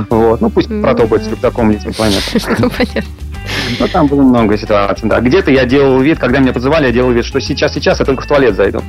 Вот. 0.10 0.42
Ну, 0.42 0.50
пусть 0.50 0.70
протопает 0.82 1.24
с 1.24 1.28
рюкзаком 1.28 1.72
летит 1.72 1.96
километр. 1.96 2.24
Понятно. 2.78 3.23
Ну, 3.80 3.88
там 3.88 4.08
было 4.08 4.22
много 4.22 4.58
ситуаций, 4.58 5.08
да. 5.10 5.20
Где-то 5.20 5.52
я 5.52 5.66
делал 5.66 6.00
вид, 6.00 6.20
когда 6.20 6.40
меня 6.40 6.54
подзывали, 6.54 6.88
я 6.88 6.92
делал 6.92 7.12
вид, 7.12 7.26
что 7.26 7.40
сейчас, 7.40 7.74
сейчас 7.74 8.00
я 8.00 8.06
только 8.06 8.24
в 8.24 8.28
туалет 8.28 8.56
зайду. 8.56 8.82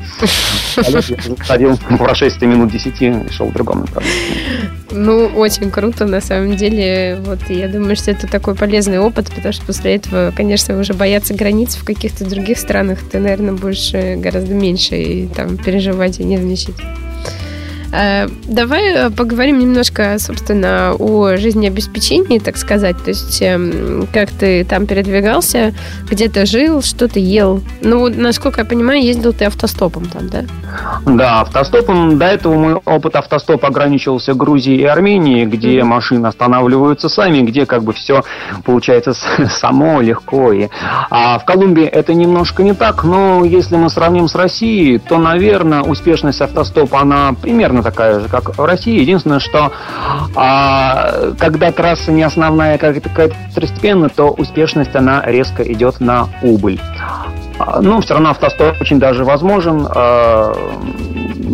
Ходил 1.40 1.76
по 1.88 1.96
прошествии 1.96 2.46
минут 2.46 2.70
10 2.70 3.02
и 3.02 3.14
шел 3.30 3.46
в 3.46 3.52
другом 3.52 3.80
направлении. 3.80 4.70
Ну, 4.90 5.26
очень 5.26 5.70
круто, 5.70 6.06
на 6.06 6.20
самом 6.20 6.56
деле. 6.56 7.18
Вот, 7.24 7.38
я 7.48 7.68
думаю, 7.68 7.96
что 7.96 8.10
это 8.10 8.26
такой 8.26 8.54
полезный 8.54 8.98
опыт, 8.98 9.30
потому 9.34 9.52
что 9.52 9.64
после 9.66 9.96
этого, 9.96 10.32
конечно, 10.36 10.78
уже 10.78 10.94
бояться 10.94 11.34
границ 11.34 11.76
в 11.76 11.84
каких-то 11.84 12.28
других 12.28 12.58
странах 12.58 12.98
ты, 13.10 13.18
наверное, 13.18 13.54
будешь 13.54 13.92
гораздо 13.92 14.54
меньше 14.54 14.96
и 14.96 15.26
там 15.26 15.56
переживать 15.56 16.20
и 16.20 16.24
нервничать. 16.24 16.76
Э, 17.94 18.26
давай 18.48 18.92
э, 18.92 19.10
поговорим 19.10 19.58
немножко, 19.60 20.16
собственно, 20.18 20.94
о 20.98 21.36
жизнеобеспечении, 21.36 22.38
так 22.40 22.56
сказать. 22.56 22.96
То 23.04 23.10
есть, 23.10 23.40
эм, 23.40 24.08
как 24.12 24.30
ты 24.30 24.64
там 24.64 24.86
передвигался, 24.86 25.72
где 26.10 26.28
ты 26.28 26.44
жил, 26.44 26.82
что 26.82 27.06
ты 27.06 27.20
ел. 27.20 27.62
Ну, 27.82 28.08
насколько 28.08 28.62
я 28.62 28.64
понимаю, 28.64 29.02
ездил 29.02 29.32
ты 29.32 29.44
автостопом 29.44 30.06
там, 30.06 30.28
да? 30.28 30.44
Да, 31.06 31.40
автостопом. 31.42 32.18
До 32.18 32.26
этого 32.26 32.54
мой 32.54 32.74
опыт 32.74 33.14
автостопа 33.14 33.68
ограничивался 33.68 34.34
Грузией 34.34 34.80
и 34.80 34.84
Арменией, 34.84 35.46
где 35.46 35.78
mm-hmm. 35.78 35.84
машины 35.84 36.26
останавливаются 36.26 37.08
сами, 37.08 37.42
где 37.42 37.64
как 37.64 37.84
бы 37.84 37.92
все 37.92 38.24
получается 38.64 39.14
само, 39.50 40.00
легко. 40.00 40.52
И... 40.52 40.68
А 41.10 41.38
в 41.38 41.44
Колумбии 41.44 41.84
это 41.84 42.12
немножко 42.12 42.64
не 42.64 42.74
так, 42.74 43.04
но 43.04 43.44
если 43.44 43.76
мы 43.76 43.88
сравним 43.88 44.26
с 44.26 44.34
Россией, 44.34 44.98
то, 44.98 45.18
наверное, 45.18 45.82
успешность 45.82 46.40
автостопа, 46.40 47.00
она 47.00 47.34
примерно 47.40 47.83
такая 47.84 48.18
же, 48.18 48.28
как 48.28 48.58
в 48.58 48.64
России. 48.64 49.00
Единственное, 49.00 49.38
что 49.38 49.70
а, 50.34 51.32
когда 51.38 51.70
трасса 51.70 52.10
не 52.10 52.24
основная, 52.24 52.78
как 52.78 53.00
какая-то 53.00 53.36
то 54.08 54.30
успешность, 54.30 54.96
она 54.96 55.22
резко 55.24 55.62
идет 55.62 56.00
на 56.00 56.28
убыль. 56.42 56.80
А, 57.58 57.80
ну, 57.80 58.00
все 58.00 58.14
равно 58.14 58.30
автостоп 58.30 58.80
очень 58.80 58.98
даже 58.98 59.24
возможен. 59.24 59.86
А, 59.88 60.52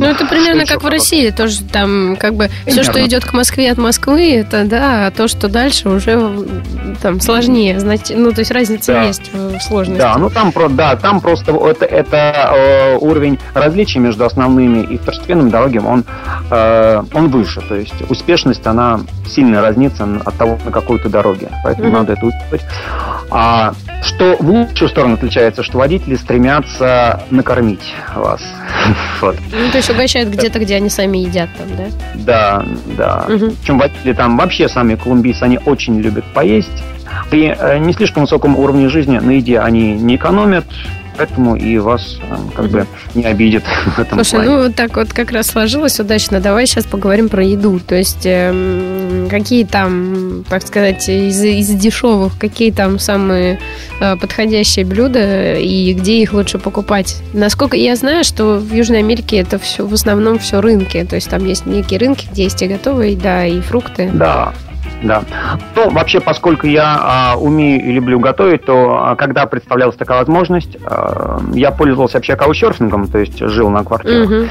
ну, 0.01 0.07
это 0.07 0.25
примерно 0.27 0.65
как 0.65 0.83
в 0.83 0.89
России, 0.89 1.31
тоже 1.31 1.63
там 1.63 2.17
как 2.17 2.35
бы 2.35 2.49
примерно. 2.65 2.83
все, 2.83 2.91
что 2.91 3.07
идет 3.07 3.25
к 3.25 3.33
Москве 3.33 3.71
от 3.71 3.79
Москвы, 3.79 4.35
это 4.35 4.65
да, 4.65 5.07
а 5.07 5.11
то, 5.11 5.29
что 5.29 5.49
дальше 5.49 5.89
уже 5.89 6.47
там 7.03 7.21
сложнее, 7.21 7.79
значит, 7.81 8.17
ну, 8.17 8.33
то 8.33 8.41
есть 8.41 8.51
разница 8.51 8.93
да. 8.93 9.03
есть 9.05 9.33
в 9.33 9.61
сложности. 9.61 10.01
Да, 10.01 10.17
ну 10.17 10.31
там, 10.31 10.53
да, 10.71 10.97
там 10.97 11.21
просто 11.21 11.53
это, 11.53 11.85
это 11.85 12.51
э, 12.55 12.97
уровень 12.99 13.39
различий 13.53 14.01
между 14.01 14.25
основными 14.25 14.83
и 14.85 14.97
второстепенными 14.97 15.51
дорогами, 15.51 15.87
он, 15.87 16.05
э, 16.51 17.03
он 17.13 17.29
выше, 17.29 17.61
то 17.61 17.75
есть 17.75 17.95
успешность, 18.09 18.67
она 18.67 19.01
сильно 19.29 19.61
разнится 19.61 20.09
от 20.25 20.35
того, 20.37 20.59
на 20.65 20.71
какой 20.71 20.99
то 20.99 21.09
дороге, 21.09 21.51
поэтому 21.63 21.89
mm-hmm. 21.89 21.93
надо 21.93 22.13
это 22.15 22.27
учитывать. 22.27 22.63
А 23.31 23.75
что 24.03 24.37
в 24.41 24.51
лучшую 24.51 24.89
сторону 24.89 25.15
отличается, 25.15 25.63
что 25.63 25.79
водители 25.91 26.15
стремятся 26.15 27.21
накормить 27.31 27.95
вас. 28.15 28.41
вот. 29.21 29.37
Ну, 29.51 29.71
то 29.73 29.79
есть 29.79 29.91
угощают 29.91 30.29
где-то, 30.29 30.61
где 30.61 30.77
они 30.77 30.89
сами 30.89 31.19
едят 31.19 31.49
там, 31.59 31.67
да? 31.77 31.85
Да, 32.15 32.65
да. 32.97 33.35
Угу. 33.35 33.51
Причем 33.61 33.79
водители 33.79 34.13
там 34.13 34.37
вообще 34.37 34.69
сами 34.69 34.95
колумбийцы, 34.95 35.43
они 35.43 35.59
очень 35.67 35.99
любят 36.01 36.25
поесть. 36.33 36.71
При 37.29 37.53
э, 37.59 37.79
не 37.79 37.93
слишком 37.93 38.23
высоком 38.23 38.57
уровне 38.57 38.89
жизни 38.89 39.19
на 39.19 39.33
еде 39.33 39.59
они 39.59 39.95
не 39.95 40.15
экономят, 40.15 40.65
поэтому 41.21 41.55
и 41.55 41.77
вас 41.77 42.19
э, 42.23 42.37
как 42.57 42.71
бы 42.71 42.87
не 43.15 43.25
обидит 43.25 43.63
в 43.97 43.99
этом 43.99 44.25
Слушай, 44.25 44.31
плане. 44.31 44.49
ну 44.49 44.63
вот 44.65 44.75
так 44.75 44.97
вот 44.97 45.13
как 45.13 45.33
раз 45.33 45.49
сложилось 45.49 46.01
удачно. 46.01 46.41
Давай 46.41 46.67
сейчас 46.67 46.85
поговорим 46.85 47.29
про 47.29 47.45
еду. 47.45 47.79
То 47.79 47.95
есть 47.95 48.25
э, 48.25 49.27
какие 49.29 49.65
там, 49.65 50.45
так 50.49 50.67
сказать, 50.67 51.07
из, 51.11 51.43
из 51.43 51.69
дешевых, 51.69 52.39
какие 52.39 52.71
там 52.71 52.99
самые 52.99 53.61
э, 54.01 54.17
подходящие 54.17 54.87
блюда 54.87 55.57
и 55.57 55.93
где 55.93 56.23
их 56.23 56.33
лучше 56.33 56.59
покупать? 56.59 57.17
Насколько 57.35 57.77
я 57.77 57.97
знаю, 57.97 58.25
что 58.25 58.57
в 58.57 58.73
Южной 58.73 59.01
Америке 59.01 59.37
это 59.37 59.59
все 59.59 59.87
в 59.87 59.93
основном 59.93 60.39
все 60.39 60.63
рынки. 60.63 61.05
То 61.05 61.17
есть 61.17 61.29
там 61.29 61.45
есть 61.45 61.67
некие 61.67 62.01
рынки, 62.01 62.29
где 62.33 62.45
есть 62.45 62.63
и 62.63 62.67
готовые 62.67 63.13
еда, 63.13 63.45
и 63.45 63.61
фрукты. 63.61 64.11
Да, 64.15 64.55
да. 65.03 65.23
Ну, 65.77 65.91
вообще, 65.91 66.21
поскольку 66.21 66.67
я 66.67 66.99
а, 67.01 67.37
умею 67.37 67.83
и 67.85 67.93
люблю 67.93 68.21
готовить, 68.21 68.65
то 68.65 68.99
а, 69.03 69.17
когда 69.17 69.47
представлялась 69.47 69.97
такая 69.97 70.19
возможность, 70.19 70.77
а, 70.85 71.41
я 71.55 71.71
пользовался 71.71 72.19
вообще 72.19 72.37
каучсерфингом, 72.37 73.09
то 73.09 73.19
есть 73.19 73.39
жил 73.39 73.71
на 73.71 73.85
квартирах. 73.85 74.31
Угу. 74.31 74.49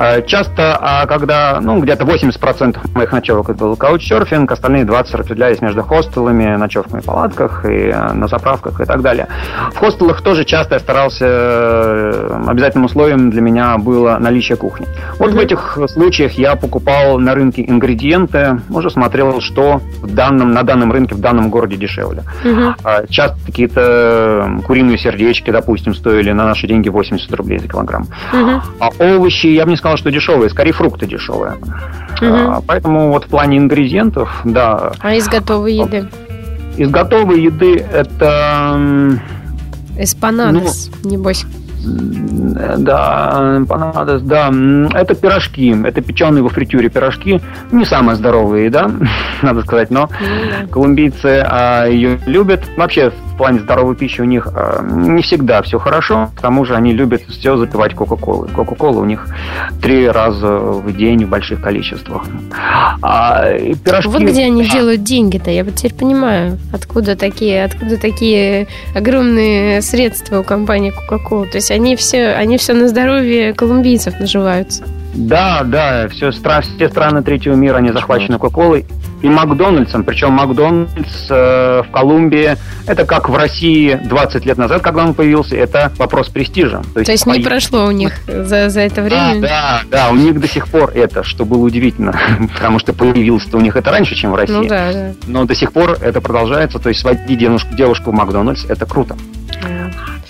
Э, 0.00 0.22
часто, 0.22 0.78
а 0.80 1.06
когда, 1.06 1.60
ну, 1.60 1.78
где-то 1.78 2.04
80% 2.04 2.78
моих 2.94 3.12
ночевок 3.12 3.50
это 3.50 3.58
был 3.58 3.76
каучсерфинг, 3.76 4.50
остальные 4.50 4.86
20 4.86 5.14
распределялись 5.14 5.60
между 5.60 5.82
хостелами, 5.82 6.56
ночевками 6.56 7.02
в 7.02 7.04
палатках 7.04 7.66
и 7.66 7.90
э, 7.92 8.12
на 8.14 8.26
заправках 8.26 8.80
и 8.80 8.86
так 8.86 9.02
далее. 9.02 9.28
В 9.74 9.76
хостелах 9.76 10.22
тоже 10.22 10.46
часто 10.46 10.76
я 10.76 10.80
старался, 10.80 11.26
э, 11.26 12.44
обязательным 12.46 12.86
условием 12.86 13.30
для 13.30 13.42
меня 13.42 13.76
было 13.76 14.16
наличие 14.18 14.56
кухни. 14.56 14.86
Вот 15.18 15.32
mm-hmm. 15.32 15.34
в 15.34 15.38
этих 15.38 15.78
случаях 15.88 16.32
я 16.32 16.56
покупал 16.56 17.18
на 17.18 17.34
рынке 17.34 17.62
ингредиенты, 17.62 18.58
уже 18.70 18.88
смотрел, 18.88 19.42
что 19.42 19.82
в 20.00 20.14
данном, 20.14 20.52
на 20.52 20.62
данном 20.62 20.92
рынке, 20.92 21.14
в 21.14 21.20
данном 21.20 21.50
городе 21.50 21.76
дешевле. 21.76 22.22
Mm-hmm. 22.42 23.06
Часто 23.10 23.36
какие-то 23.44 24.60
куриные 24.66 24.96
сердечки, 24.96 25.50
допустим, 25.50 25.94
стоили 25.94 26.32
на 26.32 26.46
наши 26.46 26.66
деньги 26.66 26.88
80 26.88 27.30
рублей 27.34 27.58
за 27.58 27.68
килограмм. 27.68 28.06
Mm-hmm. 28.32 28.60
А 28.80 28.88
овощи, 29.16 29.48
я 29.48 29.66
бы 29.66 29.72
не 29.72 29.76
сказал, 29.76 29.89
сказал, 29.90 29.96
что 29.96 30.10
дешевые, 30.10 30.50
скорее 30.50 30.72
фрукты 30.72 31.06
дешевые. 31.06 31.52
Угу. 31.52 32.26
А, 32.26 32.62
поэтому 32.66 33.10
вот 33.10 33.24
в 33.24 33.28
плане 33.28 33.58
ингредиентов, 33.58 34.40
да. 34.44 34.92
А 35.00 35.14
из 35.14 35.28
готовой 35.28 35.74
еды? 35.74 36.08
Из 36.76 36.90
готовой 36.90 37.42
еды 37.42 37.84
это... 37.92 38.78
Эспанадос, 39.98 40.90
ну, 41.02 41.10
небось. 41.10 41.44
Да, 41.82 43.62
понадобится, 43.68 44.26
да. 44.26 44.52
Это 44.98 45.14
пирожки, 45.14 45.74
это 45.84 46.00
печеные 46.02 46.42
во 46.42 46.50
фритюре 46.50 46.88
пирожки. 46.90 47.40
Не 47.72 47.84
самая 47.84 48.16
здоровая 48.16 48.64
еда, 48.64 48.90
надо 49.42 49.62
сказать, 49.62 49.90
но 49.90 50.04
mm-hmm. 50.04 50.68
колумбийцы 50.68 51.42
а, 51.44 51.86
ее 51.86 52.18
любят. 52.26 52.62
Вообще, 52.76 53.10
в 53.10 53.29
плане 53.40 53.60
здоровой 53.60 53.96
пищи 53.96 54.20
у 54.20 54.24
них 54.24 54.48
а, 54.54 54.82
не 54.82 55.22
всегда 55.22 55.62
все 55.62 55.78
хорошо. 55.78 56.30
К 56.36 56.42
тому 56.42 56.66
же 56.66 56.74
они 56.74 56.92
любят 56.92 57.22
все 57.26 57.56
запивать 57.56 57.94
Кока-Колой. 57.94 58.48
Кока-Кола 58.50 59.00
у 59.00 59.06
них 59.06 59.26
три 59.80 60.06
раза 60.06 60.58
в 60.58 60.94
день 60.94 61.24
в 61.24 61.30
больших 61.30 61.62
количествах. 61.62 62.26
А, 63.00 63.50
пирожки... 63.82 64.10
Вот 64.10 64.20
где 64.20 64.44
они 64.44 64.66
делают 64.66 65.04
деньги-то, 65.04 65.50
я 65.50 65.64
вот 65.64 65.76
теперь 65.76 65.94
понимаю, 65.94 66.58
откуда 66.70 67.16
такие, 67.16 67.64
откуда 67.64 67.96
такие 67.96 68.68
огромные 68.94 69.80
средства 69.80 70.40
у 70.40 70.42
компании 70.42 70.92
Coca-Cola. 70.92 71.46
То 71.46 71.56
есть 71.56 71.70
они 71.70 71.96
все, 71.96 72.34
они 72.34 72.58
все 72.58 72.74
на 72.74 72.88
здоровье 72.88 73.54
колумбийцев 73.54 74.20
наживаются. 74.20 74.84
Да, 75.14 75.62
да, 75.64 76.08
все, 76.08 76.30
все 76.30 76.88
страны 76.88 77.22
третьего 77.22 77.54
мира, 77.54 77.76
они 77.76 77.90
захвачены 77.90 78.38
Кока-Колой 78.38 78.86
и 79.22 79.28
Макдональдсом. 79.28 80.04
Причем 80.04 80.32
Макдональдс 80.32 81.26
э, 81.28 81.82
в 81.86 81.90
Колумбии, 81.90 82.56
это 82.86 83.04
как 83.04 83.28
в 83.28 83.36
России 83.36 84.00
20 84.04 84.46
лет 84.46 84.56
назад, 84.56 84.82
когда 84.82 85.04
он 85.04 85.14
появился, 85.14 85.56
это 85.56 85.92
вопрос 85.98 86.28
престижа. 86.28 86.82
То 86.94 87.00
есть, 87.00 87.06
То 87.06 87.12
есть 87.12 87.26
не 87.26 87.40
прошло 87.40 87.86
у 87.86 87.90
них 87.90 88.12
за, 88.26 88.70
за 88.70 88.80
это 88.80 89.02
время? 89.02 89.40
Да, 89.40 89.82
да, 89.90 90.06
да, 90.06 90.10
у 90.10 90.16
них 90.16 90.40
до 90.40 90.48
сих 90.48 90.68
пор 90.68 90.90
это, 90.94 91.22
что 91.22 91.44
было 91.44 91.64
удивительно, 91.64 92.18
потому 92.54 92.78
что 92.78 92.92
появился 92.92 93.56
у 93.56 93.60
них 93.60 93.76
это 93.76 93.90
раньше, 93.90 94.14
чем 94.14 94.32
в 94.32 94.34
России. 94.36 94.54
Ну, 94.54 94.68
да, 94.68 94.92
да. 94.92 95.12
Но 95.26 95.44
до 95.44 95.54
сих 95.54 95.72
пор 95.72 95.98
это 96.00 96.20
продолжается, 96.20 96.78
то 96.78 96.88
есть 96.88 97.00
сводить 97.00 97.38
девушку, 97.38 97.74
девушку 97.74 98.10
в 98.10 98.14
Макдональдс, 98.14 98.64
это 98.66 98.86
круто. 98.86 99.16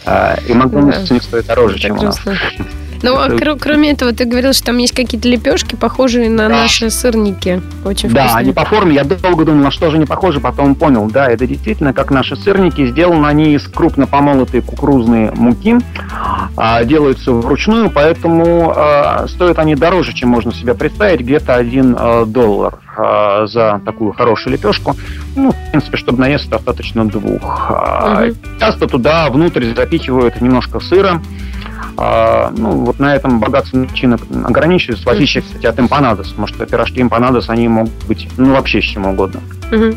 А, 0.06 0.36
и 0.48 0.52
Макдональдс 0.52 1.08
да. 1.08 1.10
у 1.10 1.14
них 1.14 1.22
стоит 1.22 1.46
дороже, 1.46 1.74
это 1.74 1.82
чем 1.82 1.96
грустно. 1.96 2.32
у 2.32 2.34
нас. 2.34 2.38
Ну, 3.02 3.16
а 3.16 3.28
кр- 3.28 3.56
кроме 3.58 3.90
этого, 3.90 4.12
ты 4.12 4.24
говорил, 4.24 4.52
что 4.52 4.66
там 4.66 4.78
есть 4.78 4.94
какие-то 4.94 5.28
лепешки, 5.28 5.74
похожие 5.74 6.28
на 6.28 6.48
да. 6.48 6.60
наши 6.62 6.90
сырники. 6.90 7.62
Очень 7.84 8.10
да, 8.10 8.24
вкусные. 8.24 8.40
они 8.40 8.52
по 8.52 8.64
форме. 8.64 8.94
Я 8.94 9.04
долго 9.04 9.44
думал, 9.44 9.64
на 9.64 9.70
что 9.70 9.90
же 9.90 9.96
они 9.96 10.06
похожи, 10.06 10.40
потом 10.40 10.74
понял. 10.74 11.08
Да, 11.10 11.30
это 11.30 11.46
действительно 11.46 11.92
как 11.92 12.10
наши 12.10 12.36
сырники. 12.36 12.86
Сделаны 12.88 13.26
они 13.26 13.54
из 13.54 13.66
крупно 13.68 14.06
помолотой 14.06 14.60
кукурузной 14.60 15.30
муки. 15.32 15.76
А, 16.56 16.84
делаются 16.84 17.32
вручную, 17.32 17.90
поэтому 17.90 18.72
а, 18.76 19.26
стоят 19.28 19.58
они 19.58 19.74
дороже, 19.74 20.12
чем 20.12 20.28
можно 20.28 20.52
себе 20.52 20.74
представить. 20.74 21.20
Где-то 21.20 21.54
один 21.54 21.96
а, 21.98 22.24
доллар 22.26 22.78
а, 22.96 23.46
за 23.46 23.80
такую 23.84 24.12
хорошую 24.12 24.54
лепешку. 24.54 24.96
Ну, 25.36 25.52
в 25.52 25.70
принципе, 25.70 25.96
чтобы 25.96 26.18
наесться, 26.20 26.50
достаточно 26.50 27.08
двух. 27.08 27.70
Угу. 27.70 28.34
Часто 28.58 28.86
туда 28.86 29.28
внутрь 29.30 29.74
запихивают 29.74 30.40
немножко 30.40 30.80
сыра. 30.80 31.20
А, 31.96 32.52
ну, 32.56 32.84
вот 32.84 32.98
на 32.98 33.14
этом 33.14 33.40
богатство 33.40 33.78
начинок 33.78 34.20
ограничивается, 34.44 35.04
в 35.04 35.08
отличие, 35.08 35.42
кстати, 35.42 35.66
от 35.66 35.78
эмпанадос, 35.78 36.28
потому 36.28 36.46
что 36.46 36.66
пирожки 36.66 37.00
эмпанадос, 37.00 37.48
они 37.48 37.68
могут 37.68 37.92
быть, 38.06 38.28
ну, 38.36 38.52
вообще 38.52 38.80
с 38.80 38.84
чем 38.84 39.06
угодно. 39.06 39.40
Угу. 39.72 39.94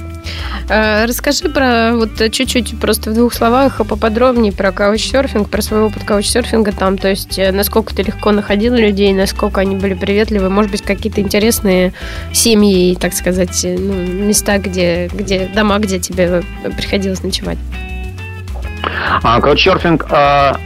Расскажи 0.70 1.50
про 1.50 1.94
вот 1.96 2.12
чуть-чуть 2.32 2.80
просто 2.80 3.12
в 3.12 3.14
двух 3.14 3.34
словах 3.34 3.78
поподробнее 3.86 4.54
про 4.54 4.72
каучсерфинг, 4.72 5.50
про 5.50 5.62
свой 5.62 5.82
опыт 5.82 6.04
каучсерфинга 6.04 6.72
там, 6.72 6.98
то 6.98 7.10
есть 7.10 7.38
э, 7.38 7.52
насколько 7.52 7.94
ты 7.94 8.04
легко 8.04 8.32
находил 8.32 8.74
людей, 8.74 9.14
насколько 9.14 9.62
они 9.62 9.76
были 9.76 9.94
приветливы, 9.94 10.50
может 10.50 10.72
быть, 10.72 10.82
какие-то 10.82 11.22
интересные 11.22 11.94
семьи, 12.32 12.96
так 12.96 13.14
сказать, 13.14 13.66
э, 13.66 13.78
ну, 13.78 13.94
места, 13.94 14.58
где, 14.58 15.08
где 15.08 15.48
дома, 15.54 15.80
где 15.80 16.00
тебе 16.00 16.44
приходилось 16.78 17.24
ночевать. 17.24 17.58
А, 19.22 19.42
каучсерфинг 19.42 20.06
а, 20.10 20.58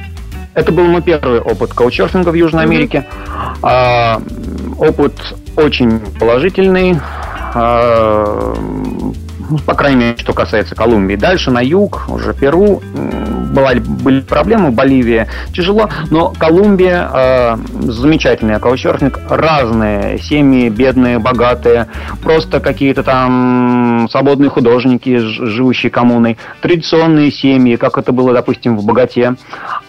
это 0.58 0.72
был 0.72 0.86
мой 0.86 1.04
первый 1.04 1.40
опыт 1.40 1.72
каучерфинга 1.72 2.30
в 2.30 2.34
Южной 2.34 2.64
Америке. 2.64 3.06
А, 3.62 4.20
опыт 4.80 5.14
очень 5.56 6.00
положительный. 6.20 7.00
А, 7.54 8.56
ну, 9.50 9.58
по 9.60 9.76
крайней 9.76 9.98
мере, 9.98 10.18
что 10.18 10.34
касается 10.34 10.74
Колумбии. 10.74 11.16
Дальше 11.16 11.52
на 11.52 11.62
юг, 11.62 12.06
уже 12.10 12.34
Перу, 12.34 12.82
была, 13.58 13.74
были 13.74 14.22
проблемы, 14.22 14.72
Боливия 14.72 15.28
тяжело, 15.54 15.90
но 16.12 16.32
Колумбия 16.38 17.10
э, 17.12 17.58
замечательная, 17.92 18.60
каучерфинг, 18.60 19.20
разные 19.30 20.20
семьи, 20.20 20.70
бедные, 20.70 21.18
богатые, 21.18 21.88
просто 22.22 22.60
какие-то 22.60 23.02
там 23.02 24.08
свободные 24.12 24.50
художники, 24.50 25.18
живущие 25.18 25.90
коммуной, 25.90 26.38
традиционные 26.62 27.32
семьи, 27.32 27.76
как 27.78 27.98
это 27.98 28.12
было, 28.12 28.32
допустим, 28.32 28.78
в 28.78 28.86
Богате, 28.86 29.36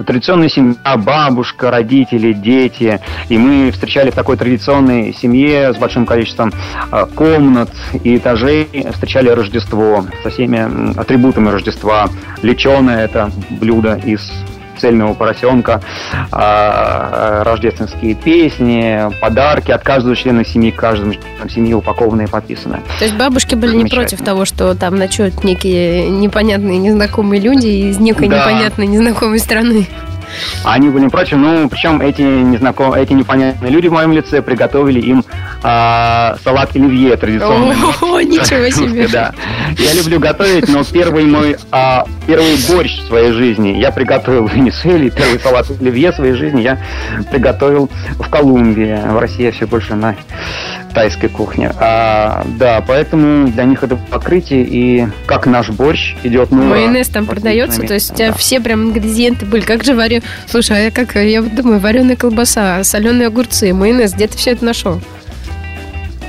традиционная 0.05 0.49
семья, 0.49 0.77
бабушка, 0.97 1.71
родители, 1.71 2.33
дети, 2.33 3.01
и 3.29 3.37
мы 3.37 3.71
встречали 3.71 4.11
в 4.11 4.15
такой 4.15 4.39
традиционной 4.39 5.13
семье 5.13 5.75
с 5.75 5.77
большим 5.77 6.07
количеством 6.07 6.53
э, 6.91 7.07
комнат 7.15 7.71
и 8.03 8.17
этажей, 8.17 8.69
встречали 8.95 9.29
Рождество 9.29 10.05
со 10.23 10.31
всеми 10.31 10.99
атрибутами 10.99 11.51
Рождества, 11.51 12.09
леченое 12.43 13.05
это 13.05 13.31
блюдо 13.59 13.95
из 14.05 14.31
цельного 14.79 15.15
поросенка, 15.15 15.81
а, 16.31 17.43
рождественские 17.45 18.15
песни, 18.15 19.01
подарки 19.21 19.71
от 19.71 19.83
каждого 19.83 20.17
члена 20.17 20.45
семьи, 20.45 20.71
каждому 20.71 21.15
члену 21.15 21.49
семьи 21.49 21.75
упакованные 21.75 22.29
подписанные. 22.29 22.83
То 22.99 23.05
есть 23.05 23.17
бабушки 23.17 23.55
были 23.55 23.77
не 23.77 23.87
против 23.87 24.23
того, 24.23 24.45
что 24.45 24.75
там 24.75 24.97
ночуют 24.97 25.45
некие 25.45 26.09
непонятные 26.11 26.79
незнакомые 26.79 27.41
люди 27.41 27.67
из 27.91 27.99
некой 27.99 28.29
да. 28.29 28.41
непонятной 28.41 28.87
незнакомой 28.87 29.39
страны? 29.39 29.87
Они 30.65 30.91
были 30.91 31.09
против, 31.09 31.39
ну, 31.39 31.69
причем 31.69 32.01
эти, 32.01 32.21
незнаком... 32.21 32.93
эти 32.93 33.13
непонятные 33.13 33.73
люди 33.73 33.89
в 33.89 33.93
моем 33.93 34.13
лице 34.13 34.43
приготовили 34.43 35.01
им 35.01 35.25
а, 35.63 36.37
салат 36.45 36.75
оливье 36.75 37.17
традиционный. 37.17 37.77
О, 38.01 38.21
ничего 38.23 38.71
себе! 38.71 39.09
Да. 39.09 39.33
Я 39.77 39.95
люблю 39.95 40.21
готовить, 40.21 40.69
но 40.69 40.85
первый 40.85 41.25
мой, 41.25 41.57
а, 41.71 42.05
первый 42.27 42.57
борщ 42.69 42.99
в 43.01 43.07
своей 43.07 43.33
жизни 43.33 43.79
я 43.79 43.91
приготовил 43.91 44.47
в 44.47 44.55
Венесуэле, 44.55 45.11
первый 45.11 45.41
салат 45.41 45.67
оливье 45.71 46.13
в 46.13 46.17
своей 46.17 46.35
жизни 46.35 46.63
я 46.63 46.79
приготовил 47.31 47.91
в 48.19 48.29
Колумбии. 48.29 49.01
В 49.09 49.19
России 49.19 49.45
я 49.45 49.53
все 49.53 49.67
больше 49.67 49.95
на 49.95 50.15
тайской 50.95 51.29
кухне. 51.29 51.73
А, 51.79 52.45
да, 52.59 52.83
поэтому 52.87 53.49
для 53.49 53.65
них 53.65 53.83
это 53.83 53.97
покрытие, 53.97 54.65
и 54.65 55.07
как 55.27 55.47
наш 55.47 55.71
борщ 55.71 56.15
идет... 56.23 56.51
Ну, 56.51 56.63
Майонез 56.65 57.09
там 57.09 57.27
продается, 57.27 57.83
то 57.83 57.95
есть 57.95 58.13
у 58.13 58.15
тебя 58.15 58.29
да. 58.29 58.37
все 58.37 58.61
прям 58.61 58.89
ингредиенты 58.89 59.45
были. 59.45 59.63
Как 59.63 59.85
же 59.85 59.95
варю... 59.95 60.23
Слушай, 60.47 60.77
а 60.77 60.81
я 60.85 60.91
как, 60.91 61.17
я 61.17 61.43
думаю, 61.43 61.81
вареная 61.81 62.17
колбаса, 62.17 62.83
соленые 62.85 63.29
огурцы, 63.29 63.73
майонез, 63.73 64.15
где 64.15 64.29
ты 64.29 64.37
все 64.37 64.53
это 64.53 64.65
нашел? 64.65 65.01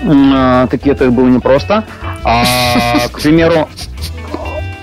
А, 0.06 0.68
таки 0.68 0.90
это 0.90 1.10
было 1.12 1.28
непросто. 1.28 1.86
А, 2.24 2.44
к 3.12 3.22
примеру, 3.22 3.68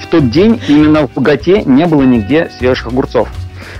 в 0.02 0.06
тот 0.08 0.30
день 0.30 0.60
именно 0.68 1.06
в 1.06 1.12
богате 1.12 1.62
не 1.64 1.86
было 1.86 2.02
нигде 2.02 2.50
свежих 2.58 2.88
огурцов. 2.88 3.28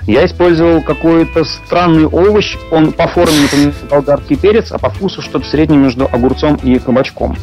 Я 0.07 0.25
использовал 0.25 0.83
какой-то 0.83 1.45
странный 1.45 2.07
овощ. 2.07 2.57
Он 2.71 2.93
по 2.93 3.09
форме 3.09 3.41
напоминает 3.43 3.75
болгарский 3.91 4.37
перец, 4.37 4.71
а 4.71 4.79
по 4.79 4.89
вкусу 4.91 5.21
что-то 5.21 5.47
среднее 5.47 5.81
между 5.81 6.07
огурцом 6.07 6.57
и 6.63 6.79
кабачком. 6.79 7.37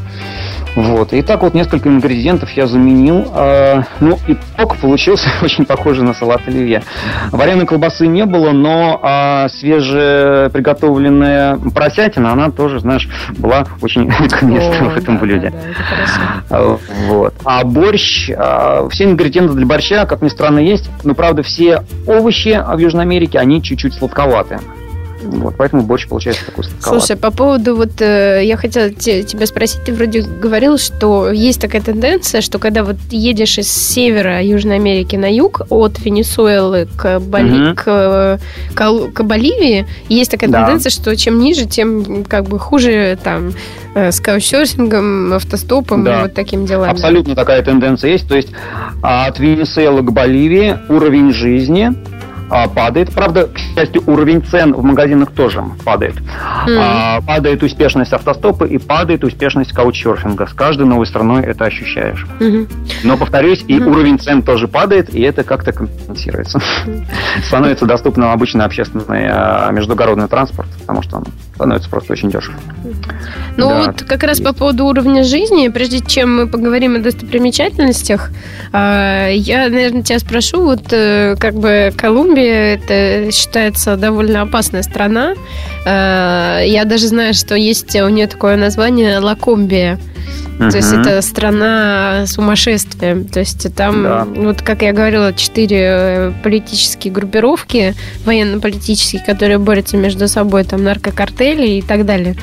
Вот. 0.75 1.13
И 1.13 1.21
так 1.21 1.43
вот 1.43 1.53
несколько 1.53 1.89
ингредиентов 1.89 2.51
я 2.51 2.67
заменил. 2.67 3.27
А, 3.33 3.83
ну, 3.99 4.17
итог 4.27 4.77
получился 4.77 5.29
очень 5.41 5.65
похожий 5.65 6.03
на 6.03 6.13
салат 6.13 6.41
оливье. 6.47 6.83
Вареной 7.31 7.65
колбасы 7.65 8.07
не 8.07 8.25
было, 8.25 8.51
но 8.51 8.99
а, 9.01 9.47
свежеприготовленная 9.49 11.57
поросятина, 11.73 12.31
она 12.31 12.49
тоже, 12.49 12.79
знаешь, 12.79 13.07
была 13.37 13.65
очень 13.81 14.03
уместна 14.41 14.89
в 14.89 14.97
этом 14.97 15.17
блюде. 15.17 15.53
Да, 16.49 16.59
да, 16.59 16.77
вот. 17.07 17.33
А 17.45 17.63
борщ, 17.63 18.29
а, 18.35 18.87
все 18.89 19.05
ингредиенты 19.05 19.53
для 19.53 19.65
борща, 19.65 20.05
как 20.05 20.21
ни 20.21 20.29
странно, 20.29 20.59
есть, 20.59 20.89
но, 21.03 21.13
правда, 21.13 21.43
все 21.43 21.83
овощи 22.07 22.61
в 22.73 22.77
Южной 22.77 23.03
Америке, 23.03 23.39
они 23.39 23.61
чуть-чуть 23.61 23.93
сладковатые. 23.93 24.59
Вот, 25.23 25.55
поэтому 25.57 25.83
борщ 25.83 26.07
получается 26.07 26.45
такой 26.45 26.65
сладковатый. 26.65 26.99
Слушай, 26.99 27.19
по 27.19 27.31
поводу 27.31 27.75
вот, 27.75 28.01
э, 28.01 28.41
я 28.43 28.57
хотела 28.57 28.89
те, 28.89 29.23
тебя 29.23 29.45
спросить, 29.45 29.83
ты 29.83 29.93
вроде 29.93 30.21
говорил, 30.21 30.77
что 30.77 31.31
есть 31.31 31.61
такая 31.61 31.81
тенденция, 31.81 32.41
что 32.41 32.59
когда 32.59 32.83
вот 32.83 32.97
едешь 33.09 33.57
из 33.57 33.71
севера 33.71 34.41
Южной 34.41 34.75
Америки 34.75 35.15
на 35.15 35.33
юг, 35.33 35.61
от 35.69 35.99
Венесуэлы 35.99 36.87
к, 36.97 37.19
Боли, 37.19 37.69
угу. 37.69 37.75
к, 37.75 38.39
к, 38.75 39.11
к 39.13 39.23
Боливии, 39.23 39.87
есть 40.09 40.31
такая 40.31 40.49
да. 40.49 40.61
тенденция, 40.61 40.89
что 40.89 41.15
чем 41.15 41.39
ниже, 41.39 41.65
тем 41.65 42.23
как 42.25 42.45
бы 42.45 42.59
хуже 42.59 43.17
там 43.23 43.53
э, 43.95 44.11
с 44.11 44.19
каучсерфингом, 44.19 45.33
автостопом 45.33 46.03
да. 46.03 46.19
и 46.19 46.21
вот 46.23 46.33
таким 46.33 46.65
делами. 46.65 46.91
Абсолютно 46.91 47.35
такая 47.35 47.61
тенденция 47.63 48.11
есть. 48.11 48.27
То 48.27 48.35
есть 48.35 48.49
от 49.01 49.39
Венесуэлы 49.39 50.01
к 50.01 50.11
Боливии 50.11 50.77
уровень 50.89 51.31
жизни 51.31 51.93
а, 52.53 52.67
падает. 52.67 53.11
Правда, 53.11 53.47
к 53.47 53.57
счастью, 53.57 54.03
уровень 54.05 54.43
цен 54.43 54.73
в 54.73 54.83
магазинах 54.83 55.31
тоже 55.31 55.63
падает. 55.83 56.15
Mm. 56.67 56.77
А, 56.79 57.21
падает 57.21 57.63
успешность 57.63 58.13
автостопа 58.13 58.65
и 58.65 58.77
падает 58.77 59.23
успешность 59.23 59.73
каучсерфинга. 59.73 60.45
С 60.45 60.53
каждой 60.53 60.85
новой 60.85 61.07
страной 61.07 61.41
это 61.43 61.65
ощущаешь. 61.65 62.27
Mm-hmm. 62.39 62.67
Но, 63.05 63.17
повторюсь, 63.17 63.65
и 63.67 63.77
mm-hmm. 63.77 63.89
уровень 63.89 64.19
цен 64.19 64.43
тоже 64.43 64.67
падает, 64.67 65.13
и 65.15 65.21
это 65.21 65.43
как-то 65.43 65.71
компенсируется. 65.71 66.59
Mm-hmm. 66.59 67.05
Становится 67.47 67.85
доступным 67.87 68.29
обычный 68.29 68.65
общественный 68.65 69.27
а, 69.31 69.71
междугородный 69.71 70.27
транспорт, 70.27 70.69
потому 70.79 71.01
что 71.01 71.17
он 71.17 71.25
становится 71.55 71.89
просто 71.89 72.13
очень 72.13 72.29
дешево. 72.29 72.55
Ну 73.57 73.69
да. 73.69 73.85
вот 73.85 74.03
как 74.03 74.23
раз 74.23 74.39
по 74.39 74.53
поводу 74.53 74.85
уровня 74.85 75.23
жизни, 75.23 75.69
прежде 75.69 76.01
чем 76.01 76.35
мы 76.37 76.47
поговорим 76.47 76.95
о 76.95 76.99
достопримечательностях, 76.99 78.29
а, 78.71 79.29
я, 79.29 79.69
наверное, 79.69 80.03
тебя 80.03 80.19
спрошу, 80.19 80.63
вот 80.63 80.91
э, 80.91 81.35
как 81.39 81.55
бы 81.55 81.91
Колумбия 81.95 82.42
Колумбия 82.43 82.75
это 82.75 83.31
считается 83.31 83.95
довольно 83.95 84.41
опасная 84.41 84.83
страна. 84.83 85.33
Э, 85.85 86.63
я 86.65 86.83
даже 86.85 87.07
знаю, 87.07 87.33
что 87.33 87.55
есть 87.55 87.95
у 87.95 88.09
нее 88.09 88.27
такое 88.27 88.57
название 88.57 89.19
Лакомбия. 89.19 89.99
Uh-huh. 90.59 90.69
То 90.69 90.77
есть 90.77 90.93
это 90.93 91.21
страна 91.21 92.25
сумасшествия. 92.27 93.23
То 93.23 93.39
есть 93.39 93.73
там, 93.75 94.03
да. 94.03 94.25
вот 94.25 94.61
как 94.61 94.81
я 94.81 94.91
говорила, 94.91 95.33
четыре 95.33 95.79
э, 95.81 96.31
политические 96.43 97.13
группировки 97.13 97.95
военно-политические, 98.25 99.23
которые 99.25 99.57
борются 99.57 99.97
между 99.97 100.27
собой, 100.27 100.63
там 100.63 100.83
наркокартели 100.83 101.77
и 101.77 101.81
так 101.81 102.05
далее. 102.05 102.35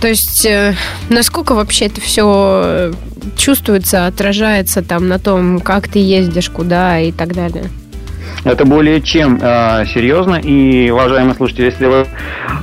То 0.00 0.08
есть 0.08 0.46
э, 0.46 0.74
насколько 1.10 1.54
вообще 1.54 1.86
это 1.86 2.00
все 2.00 2.92
чувствуется, 3.36 4.06
отражается 4.06 4.82
там 4.82 5.06
на 5.06 5.18
том, 5.18 5.60
как 5.60 5.88
ты 5.88 5.98
ездишь, 5.98 6.48
куда 6.48 6.98
и 6.98 7.12
так 7.12 7.34
далее? 7.34 7.64
Это 8.44 8.64
более 8.64 9.00
чем 9.00 9.38
э, 9.40 9.84
серьезно. 9.86 10.36
И, 10.36 10.90
уважаемые 10.90 11.34
слушатели, 11.34 11.66
если 11.66 11.86
вы 11.86 12.06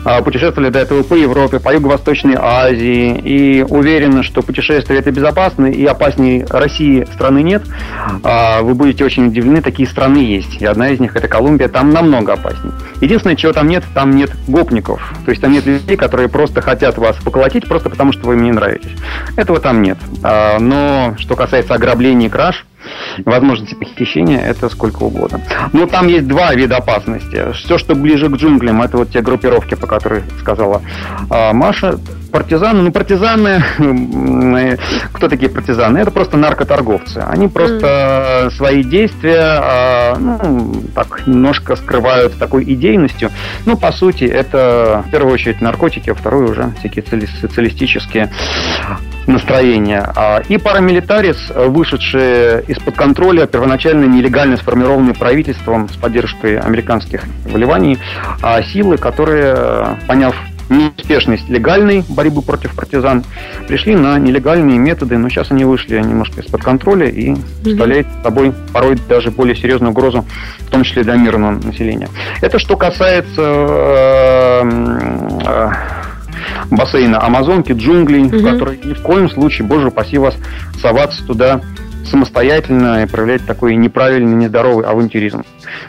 э, 0.06 0.24
путешествовали 0.24 0.70
до 0.70 0.80
этого 0.80 1.04
по 1.04 1.16
Европе, 1.16 1.60
по 1.60 1.74
Юго-Восточной 1.74 2.36
Азии, 2.40 3.18
и 3.18 3.62
уверены, 3.64 4.24
что 4.24 4.42
путешествие 4.42 5.00
это 5.00 5.12
безопасно 5.12 5.66
и 5.66 5.86
опаснее 5.86 6.46
России 6.50 7.06
страны 7.14 7.44
нет, 7.44 7.64
э, 8.24 8.62
вы 8.62 8.74
будете 8.74 9.04
очень 9.04 9.28
удивлены, 9.28 9.62
такие 9.62 9.88
страны 9.88 10.20
есть. 10.20 10.62
И 10.62 10.66
одна 10.66 10.90
из 10.90 11.00
них 11.00 11.16
это 11.16 11.28
Колумбия, 11.28 11.68
там 11.68 11.90
намного 11.90 12.34
опаснее. 12.34 12.74
Единственное, 13.02 13.36
чего 13.36 13.52
там 13.52 13.68
нет, 13.68 13.84
там 13.94 14.12
нет 14.12 14.32
гопников. 14.48 15.14
То 15.26 15.32
есть 15.32 15.42
там 15.42 15.52
нет 15.52 15.66
людей, 15.66 15.98
которые 15.98 16.30
просто 16.30 16.62
хотят 16.62 16.98
вас 16.98 17.18
поколотить, 17.18 17.68
просто 17.68 17.90
потому 17.90 18.14
что 18.14 18.28
вы 18.28 18.36
мне 18.36 18.54
нравитесь. 18.54 18.96
Этого 19.36 19.60
там 19.60 19.82
нет. 19.82 19.98
Э, 20.24 20.58
но 20.60 21.16
что 21.18 21.36
касается 21.36 21.74
ограблений 21.74 22.28
и 22.28 22.30
краж, 22.30 22.66
возможности 23.24 23.76
похищения, 23.76 24.40
это 24.40 24.70
сколько 24.70 25.04
угодно. 25.04 25.42
Но 25.74 25.86
там 25.86 26.08
есть 26.08 26.28
два 26.28 26.54
вида 26.54 26.78
опасности. 26.78 27.52
Все, 27.54 27.78
что 27.78 27.96
ближе 27.96 28.30
к 28.30 28.34
джунглям, 28.34 28.82
это 28.82 28.98
вот 28.98 29.12
те 29.12 29.22
группировки, 29.22 29.76
по 29.76 29.88
которым 29.88 30.24
сказала 30.40 30.82
а, 31.30 31.54
Маша. 31.54 32.00
Партизаны, 32.36 32.82
ну 32.82 32.92
партизаны, 32.92 33.64
кто 35.14 35.30
такие 35.30 35.50
партизаны? 35.50 36.00
Это 36.00 36.12
просто 36.12 36.36
наркоторговцы. 36.36 37.20
Они 37.20 37.48
просто 37.48 37.86
mm. 38.48 38.52
свои 38.58 38.84
действия, 38.84 39.40
а, 39.40 40.18
ну, 40.20 40.84
так 40.94 41.26
немножко 41.28 41.78
скрывают 41.78 42.38
такой 42.38 42.66
идейностью. 42.66 43.32
Ну, 43.66 43.78
по 43.78 43.94
сути, 43.94 44.26
это 44.26 45.06
в 45.08 45.12
первую 45.12 45.34
очередь 45.34 45.62
наркотики, 45.62 46.10
а 46.10 46.14
вторую 46.14 46.52
уже 46.52 46.74
всякие 46.80 47.06
социалистические 47.40 48.30
настроения. 49.28 50.12
А, 50.14 50.42
и 50.50 50.58
парамилитарис, 50.58 51.38
вышедшие 51.56 52.66
из-под 52.68 52.98
контроля, 52.98 53.46
первоначально 53.46 54.14
нелегально 54.14 54.58
сформированные 54.58 55.16
правительством 55.16 55.88
с 55.88 55.96
поддержкой 55.96 56.60
американских 56.60 57.24
вливаний, 57.46 57.98
а 58.42 58.62
силы, 58.62 58.98
которые, 58.98 59.98
поняв 60.06 60.36
неуспешность 60.70 61.48
легальной 61.50 62.04
борьбы 62.08 62.42
против 62.42 62.76
партизан, 62.76 63.24
пришли 63.68 63.96
на 63.96 64.18
нелегальные 64.18 64.78
методы, 64.78 65.18
но 65.18 65.30
сейчас 65.30 65.52
они 65.52 65.66
вышли 65.66 66.00
немножко 66.00 66.42
из-под 66.42 66.64
контроля 66.64 67.08
и 67.08 67.36
представляют 67.64 68.08
собой 68.24 68.54
порой 68.74 68.98
даже 69.08 69.32
более 69.32 69.56
серьезную 69.56 69.92
угрозу, 69.92 70.26
в 70.60 70.72
том 70.72 70.84
числе 70.84 71.04
для 71.04 71.16
мирного 71.16 71.52
населения. 71.52 72.10
Это 72.42 72.60
что 72.60 72.76
касается 72.78 73.42
э, 73.42 74.64
э, 75.46 75.70
бассейна 76.72 77.22
Амазонки, 77.22 77.72
джунглей, 77.72 78.24
угу. 78.24 78.38
в 78.38 78.44
которые 78.44 78.80
ни 78.84 78.94
в 78.94 79.02
коем 79.02 79.30
случае, 79.30 79.68
боже 79.68 79.88
упаси 79.88 80.18
вас, 80.18 80.36
соваться 80.82 81.26
туда 81.26 81.62
самостоятельно 82.08 83.04
и 83.04 83.08
проявлять 83.08 83.46
такой 83.46 83.76
неправильный, 83.76 84.36
нездоровый 84.36 84.86
авантюризм. 84.86 85.44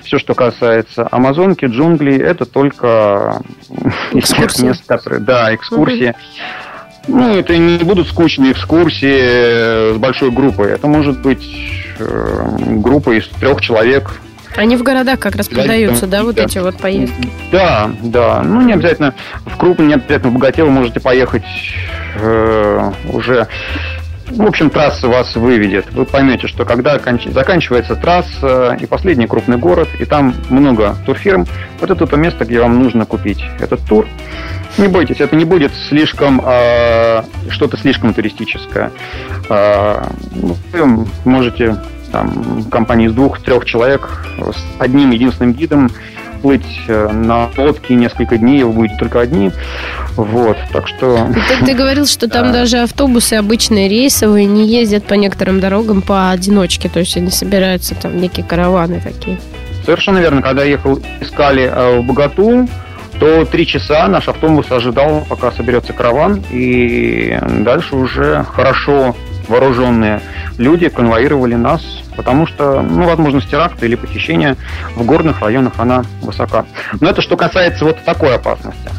Все, 0.04 0.18
что 0.18 0.34
касается 0.34 1.06
Амазонки, 1.10 1.66
джунглей, 1.66 2.18
это 2.18 2.44
только 2.44 3.42
из 4.12 4.28
тех 4.28 4.58
мест, 4.60 4.82
которые... 4.86 5.20
Да, 5.20 5.54
экскурсии. 5.54 6.14
Ну, 7.08 7.36
это 7.36 7.56
не 7.56 7.84
будут 7.84 8.08
скучные 8.08 8.52
экскурсии 8.52 9.94
с 9.94 9.96
большой 9.96 10.30
группой. 10.32 10.72
Это 10.72 10.88
может 10.88 11.22
быть 11.22 11.46
э, 11.98 12.46
группа 12.58 13.16
из 13.16 13.28
трех 13.28 13.60
человек, 13.60 14.10
они 14.56 14.76
в 14.76 14.82
городах 14.82 15.20
как 15.20 15.36
раз 15.36 15.48
продаются, 15.48 16.06
да, 16.06 16.22
вот 16.22 16.38
эти 16.38 16.58
вот 16.58 16.78
поездки? 16.78 17.28
Да, 17.52 17.90
да. 18.02 18.42
Ну, 18.42 18.62
не 18.62 18.72
обязательно 18.72 19.14
в 19.44 19.56
крупном, 19.56 19.88
не 19.88 19.94
обязательно 19.94 20.30
в 20.30 20.34
богате 20.34 20.64
вы 20.64 20.70
можете 20.70 20.98
поехать 20.98 21.44
э, 22.14 22.90
уже 23.12 23.48
в 24.28 24.42
общем, 24.42 24.70
трасса 24.70 25.08
вас 25.08 25.34
выведет. 25.36 25.92
Вы 25.92 26.04
поймете, 26.04 26.48
что 26.48 26.64
когда 26.64 26.98
заканчивается 26.98 27.94
трасса 27.94 28.76
и 28.80 28.86
последний 28.86 29.26
крупный 29.26 29.56
город, 29.56 29.88
и 29.98 30.04
там 30.04 30.34
много 30.50 30.96
турфирм, 31.06 31.46
вот 31.80 31.90
это 31.90 32.06
то 32.06 32.16
место, 32.16 32.44
где 32.44 32.60
вам 32.60 32.82
нужно 32.82 33.06
купить 33.06 33.44
этот 33.60 33.80
тур. 33.82 34.06
Не 34.78 34.88
бойтесь, 34.88 35.20
это 35.20 35.36
не 35.36 35.44
будет 35.44 35.72
слишком 35.88 36.42
э, 36.44 37.22
что-то 37.50 37.76
слишком 37.78 38.12
туристическое. 38.12 38.90
Э, 39.48 40.02
вы 40.72 41.06
можете 41.24 41.76
там, 42.12 42.64
компании 42.70 43.06
из 43.06 43.12
двух-трех 43.12 43.64
человек 43.64 44.26
с 44.38 44.80
одним 44.80 45.12
единственным 45.12 45.52
гидом 45.54 45.90
плыть 46.36 46.62
э, 46.88 47.08
на 47.12 47.48
лодке 47.56 47.94
несколько 47.94 48.38
дней, 48.38 48.62
вы 48.62 48.72
будете 48.72 48.96
только 48.98 49.20
одни. 49.20 49.50
Вот, 50.16 50.56
так 50.72 50.88
что... 50.88 51.28
Ты, 51.48 51.66
ты 51.66 51.74
говорил, 51.74 52.06
что 52.06 52.28
там 52.28 52.46
да. 52.52 52.60
даже 52.60 52.78
автобусы 52.78 53.34
обычные 53.34 53.88
рейсовые 53.88 54.46
не 54.46 54.66
ездят 54.66 55.04
по 55.04 55.14
некоторым 55.14 55.60
дорогам 55.60 56.02
поодиночке, 56.02 56.88
то 56.88 57.00
есть 57.00 57.16
они 57.16 57.30
собираются 57.30 57.94
там 57.94 58.18
некие 58.20 58.44
караваны 58.44 59.00
такие. 59.00 59.38
Совершенно 59.84 60.18
верно. 60.18 60.42
Когда 60.42 60.64
я 60.64 60.70
ехал, 60.70 61.00
искали 61.20 61.70
э, 61.72 61.98
в 62.00 62.04
Богату, 62.04 62.68
то 63.18 63.44
три 63.44 63.66
часа 63.66 64.06
наш 64.08 64.28
автобус 64.28 64.70
ожидал, 64.70 65.24
пока 65.28 65.52
соберется 65.52 65.92
караван, 65.92 66.44
и 66.50 67.38
дальше 67.60 67.96
уже 67.96 68.44
хорошо 68.44 69.16
вооруженные 69.48 70.20
люди 70.58 70.88
конвоировали 70.88 71.54
нас, 71.54 71.82
потому 72.16 72.46
что 72.46 72.82
ну, 72.82 73.06
возможность 73.06 73.50
теракта 73.50 73.86
или 73.86 73.94
похищения 73.94 74.56
в 74.94 75.04
горных 75.04 75.40
районах 75.42 75.74
она 75.78 76.04
высока. 76.22 76.64
Но 77.00 77.10
это 77.10 77.22
что 77.22 77.36
касается 77.36 77.84
вот 77.84 78.02
такой 78.04 78.34
опасности, 78.34 78.90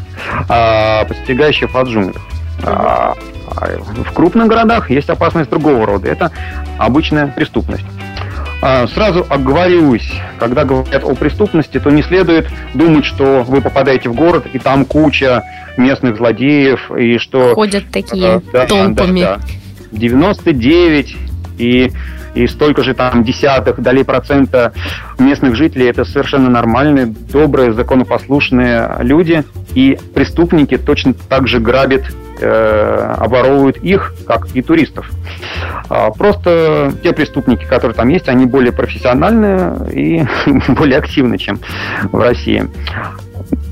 а, 0.48 1.04
подстерегающей 1.04 1.66
в 1.66 1.82
джунглях. 1.84 2.22
А, 2.62 3.14
в 3.46 4.12
крупных 4.12 4.46
городах 4.46 4.90
есть 4.90 5.08
опасность 5.10 5.50
другого 5.50 5.86
рода. 5.86 6.08
Это 6.08 6.30
обычная 6.78 7.28
преступность. 7.28 7.84
А, 8.60 8.86
сразу 8.88 9.24
оговорюсь, 9.28 10.10
когда 10.38 10.64
говорят 10.64 11.04
о 11.04 11.14
преступности, 11.14 11.78
то 11.78 11.90
не 11.90 12.02
следует 12.02 12.48
думать, 12.74 13.04
что 13.04 13.44
вы 13.46 13.60
попадаете 13.60 14.08
в 14.08 14.14
город, 14.14 14.46
и 14.52 14.58
там 14.58 14.84
куча 14.84 15.44
местных 15.76 16.16
злодеев, 16.16 16.90
и 16.90 17.18
что... 17.18 17.54
Ходят 17.54 17.84
такие 17.92 18.42
да, 18.52 18.66
толпами. 18.66 19.20
Да, 19.20 19.36
да. 19.36 19.42
99 19.92 21.16
и 21.58 21.92
и 22.34 22.46
столько 22.46 22.82
же 22.82 22.94
там 22.94 23.24
десятых 23.24 23.80
долей 23.80 24.04
процента 24.04 24.72
местных 25.18 25.56
жителей 25.56 25.86
это 25.86 26.04
совершенно 26.04 26.48
нормальные, 26.48 27.06
добрые, 27.06 27.72
законопослушные 27.72 28.96
люди, 29.00 29.44
и 29.74 29.98
преступники 30.14 30.78
точно 30.78 31.14
так 31.14 31.48
же 31.48 31.58
грабят, 31.58 32.04
э, 32.40 33.14
оборовывают 33.18 33.78
их, 33.78 34.14
как 34.26 34.48
и 34.54 34.62
туристов. 34.62 35.10
А, 35.88 36.10
просто 36.10 36.92
те 37.02 37.12
преступники, 37.12 37.64
которые 37.64 37.94
там 37.94 38.08
есть, 38.08 38.28
они 38.28 38.46
более 38.46 38.72
профессиональные 38.72 39.90
и 39.92 40.24
более 40.68 40.98
активны, 40.98 41.38
чем 41.38 41.58
в 42.12 42.20
России. 42.20 42.68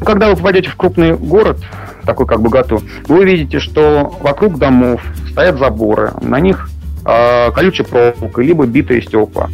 Когда 0.05 0.29
вы 0.29 0.37
попадете 0.37 0.71
в 0.71 0.77
крупный 0.77 1.15
город, 1.15 1.59
такой 2.05 2.27
как 2.27 2.41
Богату, 2.41 2.83
вы 3.09 3.21
увидите, 3.21 3.61
что 3.61 4.17
вокруг 4.21 4.59
домов 4.59 5.03
стоят 5.31 5.59
заборы, 5.59 6.13
на 6.21 6.41
них 6.41 6.69
э, 7.07 7.51
колючая 7.53 7.87
проволока, 7.87 8.43
либо 8.43 8.67
битые 8.67 9.03
стекла. 9.03 9.49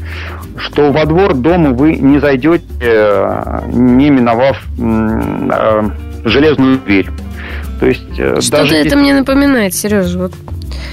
Что 0.57 0.93
во 0.93 1.05
двор 1.05 1.35
дома 1.35 1.71
вы 1.71 1.97
не 1.97 2.19
зайдете, 2.19 2.65
э, 2.81 3.61
не 3.69 4.11
миновав 4.11 4.63
э, 4.79 5.83
железную 6.25 6.79
дверь. 6.79 7.09
То 7.81 7.87
есть, 7.87 8.15
Что-то 8.15 8.51
даже 8.51 8.77
это 8.77 8.85
если... 8.85 8.97
мне 8.97 9.15
напоминает, 9.15 9.75
Сережа. 9.75 10.19
Вот 10.19 10.33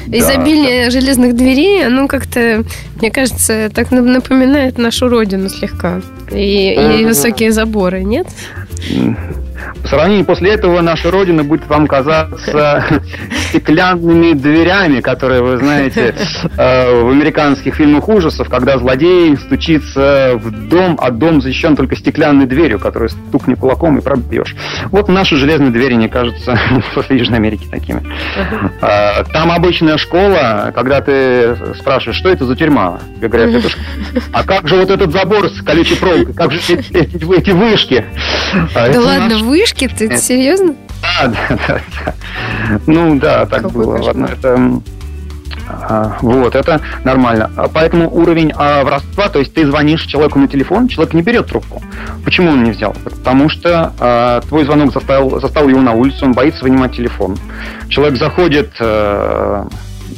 да, 0.08 0.18
изобилие 0.18 0.86
да. 0.86 0.92
железных 0.92 1.36
дверей, 1.36 1.86
оно 1.86 2.08
как-то, 2.08 2.64
мне 3.00 3.12
кажется, 3.12 3.70
так 3.74 3.92
напоминает 3.92 4.78
нашу 4.78 5.08
родину 5.08 5.50
слегка. 5.50 6.02
И, 6.32 6.74
и 7.02 7.06
высокие 7.06 7.52
заборы, 7.52 8.04
нет? 8.04 8.28
По 9.82 9.88
сравнению 9.88 10.26
после 10.26 10.52
этого 10.52 10.82
наша 10.82 11.12
Родина 11.12 11.44
будет 11.44 11.68
вам 11.68 11.88
казаться 11.88 12.86
стеклянными 13.50 14.34
дверями, 14.34 15.02
которые, 15.02 15.42
вы 15.42 15.58
знаете, 15.58 16.16
э, 16.58 17.02
в 17.02 17.10
американских 17.10 17.76
фильмах 17.76 18.08
ужасов, 18.10 18.50
когда 18.50 18.78
злодей 18.78 19.36
стучится 19.38 20.34
в 20.36 20.70
дом, 20.70 20.98
а 21.02 21.12
дом 21.12 21.42
защищен 21.42 21.76
только 21.76 21.96
стеклянной 21.96 22.46
дверью, 22.46 22.80
которую 22.80 23.10
стукни 23.10 23.56
кулаком 23.56 23.98
и 23.98 24.02
пробьешь. 24.02 24.56
Вот 24.92 25.08
наши 25.08 25.36
железные 25.36 25.72
двери 25.72 25.96
не 25.96 26.10
кажутся 26.10 26.58
в 26.96 27.12
Южной 27.12 27.38
Америке 27.38 27.68
такими. 27.70 28.02
Э, 28.82 29.24
там 29.32 29.52
обычная 29.52 29.98
школа, 29.98 30.72
когда 30.74 31.02
ты 31.02 31.56
спрашиваешь, 31.80 32.18
что 32.18 32.30
это 32.30 32.46
за 32.46 32.56
тюрьма? 32.56 33.00
Тебе 33.18 33.28
говорят, 33.28 33.56
это 33.56 33.70
А 34.32 34.44
как 34.44 34.68
же 34.68 34.76
вот 34.76 34.90
этот 34.90 35.12
забор 35.12 35.50
с 35.50 35.62
колючей 35.62 35.96
проволокой? 35.96 36.34
Как 36.34 36.52
же 36.52 36.60
эти, 36.70 37.38
эти 37.38 37.52
вышки? 37.52 38.06
А 38.76 38.90
да 38.90 39.00
ладно, 39.00 39.30
наш... 39.30 39.42
вышки? 39.50 39.88
Ты 39.88 40.06
это 40.06 40.18
серьезно? 40.18 40.76
Да, 41.02 41.28
да, 41.50 41.60
да, 41.68 41.82
да. 42.06 42.14
Ну 42.86 43.20
да, 43.20 43.46
так 43.46 43.64
Какой 43.64 43.86
было. 43.86 43.98
Ладно, 43.98 44.30
это 44.32 44.82
А, 45.68 46.18
вот, 46.22 46.56
это 46.56 46.82
нормально. 47.04 47.52
А 47.56 47.68
поэтому 47.68 48.10
уровень 48.10 48.52
а, 48.56 48.84
воровства, 48.84 49.30
то 49.30 49.40
есть 49.40 49.54
ты 49.54 49.66
звонишь 49.66 50.04
человеку 50.06 50.40
на 50.40 50.48
телефон, 50.48 50.88
человек 50.88 51.14
не 51.14 51.22
берет 51.22 51.48
трубку. 51.48 51.82
Почему 52.26 52.52
он 52.52 52.64
не 52.64 52.72
взял? 52.72 52.96
Потому 53.04 53.50
что 53.50 53.94
а, 54.00 54.42
твой 54.42 54.66
звонок 54.66 54.94
заставил, 54.94 55.40
заставил 55.40 55.70
его 55.70 55.82
на 55.82 55.94
улицу, 55.94 56.26
он 56.26 56.32
боится 56.34 56.64
вынимать 56.64 56.96
телефон. 56.96 57.38
Человек 57.90 58.18
заходит 58.18 58.72
а, 58.80 59.68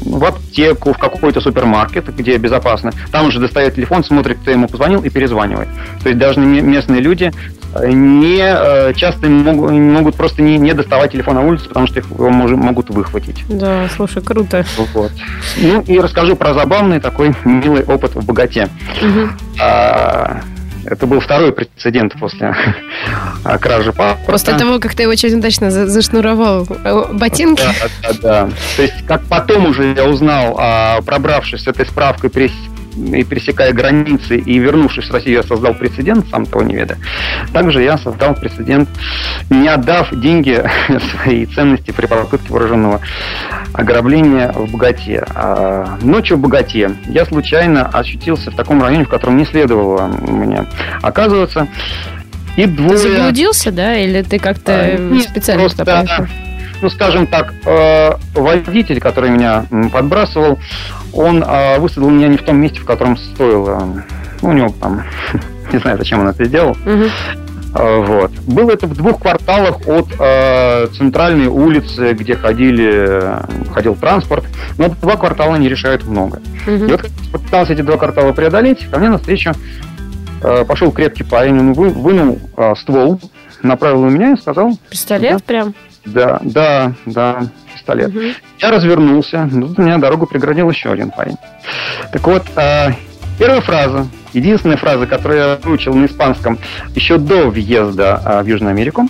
в 0.01 0.23
аптеку, 0.23 0.93
в 0.93 0.97
какой-то 0.97 1.41
супермаркет, 1.41 2.13
где 2.15 2.37
безопасно. 2.37 2.91
Там 3.11 3.27
уже 3.27 3.39
достает 3.39 3.75
телефон, 3.75 4.03
смотрит, 4.03 4.37
кто 4.41 4.51
ему 4.51 4.67
позвонил 4.67 5.01
и 5.01 5.09
перезванивает. 5.09 5.69
То 6.03 6.09
есть 6.09 6.19
даже 6.19 6.39
местные 6.39 7.01
люди 7.01 7.31
э, 7.75 7.91
не 7.91 8.41
э, 8.41 8.93
часто 8.95 9.27
могут, 9.27 9.71
могут 9.71 10.15
просто 10.15 10.41
не, 10.41 10.57
не 10.57 10.73
доставать 10.73 11.11
телефон 11.11 11.35
на 11.35 11.41
улице, 11.41 11.67
потому 11.67 11.87
что 11.87 11.99
их 11.99 12.09
мож, 12.09 12.51
могут 12.51 12.89
выхватить. 12.89 13.43
Да, 13.47 13.87
слушай, 13.95 14.21
круто. 14.21 14.65
Вот. 14.93 15.11
Ну 15.57 15.81
и 15.81 15.99
расскажу 15.99 16.35
про 16.35 16.53
забавный 16.53 16.99
такой 16.99 17.33
милый 17.45 17.83
опыт 17.83 18.15
в 18.15 18.25
богате. 18.25 18.69
Угу. 19.01 19.29
А, 19.61 20.41
это 20.86 21.08
был 21.08 21.20
второй 21.20 21.52
прецедент 21.52 22.13
после 22.20 22.56
кражи 23.62 23.94
паспорта. 23.94 24.32
После 24.32 24.58
того, 24.58 24.80
как 24.80 24.96
ты 24.96 25.08
очень 25.08 25.38
удачно 25.38 25.72
зашнуровал 25.72 26.67
э, 26.84 27.06
ботинки? 27.13 27.62
Да, 27.63 27.88
да, 28.02 28.13
да. 28.22 28.50
То 28.76 28.82
есть, 28.82 29.06
как 29.06 29.24
потом 29.26 29.67
уже 29.67 29.94
я 29.94 30.06
узнал, 30.06 30.56
а, 30.60 31.02
пробравшись 31.02 31.63
с 31.63 31.67
этой 31.67 31.86
справкой 31.86 32.30
и 32.96 33.24
пересекая 33.24 33.74
границы 33.74 34.38
и 34.38 34.58
вернувшись 34.60 35.10
в 35.10 35.13
Россию, 35.13 35.36
я 35.38 35.44
создал 35.44 35.74
прецедент, 35.74 36.26
сам 36.30 36.46
того 36.46 36.63
не 36.63 36.76
ведая. 36.76 37.00
Также 37.54 37.82
я 37.84 37.98
создал 37.98 38.36
прецедент, 38.36 38.89
не 39.50 39.67
отдав 39.67 40.10
деньги 40.12 40.63
свои 41.12 41.46
ценности 41.46 41.91
при 41.91 42.06
попытке 42.06 42.52
вооруженного 42.52 43.02
ограбления 43.73 44.51
в 44.51 44.71
Богате. 44.71 45.23
А 45.36 45.97
ночью 46.01 46.38
в 46.38 46.41
Богате 46.41 46.91
я 47.05 47.25
случайно 47.25 47.88
ощутился 47.88 48.51
в 48.51 48.55
таком 48.55 48.81
районе, 48.81 49.05
в 49.05 49.10
котором 49.10 49.38
не 49.38 49.45
следовало 49.45 50.07
мне 50.07 50.65
оказываться. 51.01 51.67
И 52.57 52.65
двое... 52.65 52.97
Ты 52.97 53.15
заблудился, 53.15 53.71
да? 53.71 53.97
Или 53.97 54.21
ты 54.23 54.38
как-то 54.38 54.73
а, 54.73 55.19
специально 55.21 55.63
просто, 55.63 56.05
ну, 56.81 56.89
скажем 56.89 57.27
так, 57.27 57.53
э, 57.65 58.12
водитель, 58.34 58.99
который 58.99 59.29
меня 59.29 59.65
подбрасывал, 59.93 60.60
он 61.13 61.43
э, 61.43 61.79
высадил 61.79 62.10
меня 62.10 62.27
не 62.27 62.38
в 62.38 62.43
том 62.43 62.57
месте, 62.57 62.79
в 62.79 62.86
котором 62.86 63.17
стоило. 63.17 64.03
Ну, 64.41 64.49
у 64.49 64.53
него 64.53 64.73
там, 64.79 65.03
не 65.71 65.79
знаю, 65.79 65.97
зачем 65.97 66.21
он 66.21 66.29
это 66.29 66.43
сделал. 66.45 66.71
Угу. 66.71 67.05
Вот. 67.73 68.31
Было 68.47 68.71
это 68.71 68.86
в 68.86 68.93
двух 68.95 69.21
кварталах 69.21 69.88
от 69.88 70.07
э, 70.19 70.88
центральной 70.97 71.47
улицы, 71.47 72.13
где 72.13 72.36
ходили, 72.36 73.38
ходил 73.73 73.95
транспорт. 73.95 74.43
Но 74.77 74.89
два 74.89 75.15
квартала 75.15 75.55
не 75.55 75.69
решают 75.69 76.05
много. 76.05 76.41
Угу. 76.67 76.86
И 76.86 76.91
вот 76.91 77.10
пытался 77.31 77.73
эти 77.73 77.81
два 77.81 77.97
квартала 77.97 78.34
преодолеть, 78.34 78.89
ко 78.89 78.99
мне 78.99 79.10
навстречу 79.10 79.53
э, 80.43 80.65
пошел 80.65 80.91
крепкий 80.91 81.23
парень, 81.23 81.60
он 81.60 81.73
вы, 81.73 81.89
вынул 81.89 82.39
э, 82.57 82.73
ствол, 82.77 83.19
направил 83.63 84.03
на 84.03 84.10
меня 84.10 84.34
и 84.34 84.38
сказал... 84.38 84.77
Пистолет 84.89 85.38
да, 85.38 85.39
прям? 85.45 85.73
Да, 86.05 86.39
да, 86.43 86.93
да, 87.05 87.43
пистолет. 87.73 88.10
Угу. 88.10 88.25
Я 88.60 88.71
развернулся, 88.71 89.47
но 89.51 89.67
тут 89.67 89.79
у 89.79 89.81
меня 89.81 89.97
дорогу 89.97 90.25
преградил 90.25 90.69
еще 90.69 90.91
один 90.91 91.12
парень. 91.12 91.38
Так 92.12 92.25
вот, 92.27 92.43
э, 92.55 92.89
первая 93.41 93.62
фраза, 93.62 94.08
единственная 94.34 94.77
фраза, 94.77 95.08
которую 95.08 95.39
я 95.39 95.60
выучил 95.63 95.95
на 95.95 96.06
испанском 96.06 96.60
еще 96.93 97.17
до 97.17 97.49
въезда 97.49 98.21
э, 98.23 98.43
в 98.43 98.45
Южную 98.45 98.69
Америку, 98.69 99.08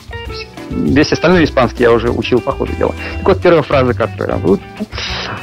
весь 0.70 1.12
остальной 1.12 1.44
испанский 1.44 1.84
я 1.84 1.91
уже 1.91 2.10
учил 2.10 2.39
по 2.39 2.54
ходу 2.54 2.72
дела. 2.72 2.96
Так 3.17 3.28
вот, 3.28 3.41
первая 3.41 3.62
фраза, 3.62 3.94
которую 3.94 4.30
я 4.30 4.36
выучил, 4.38 4.63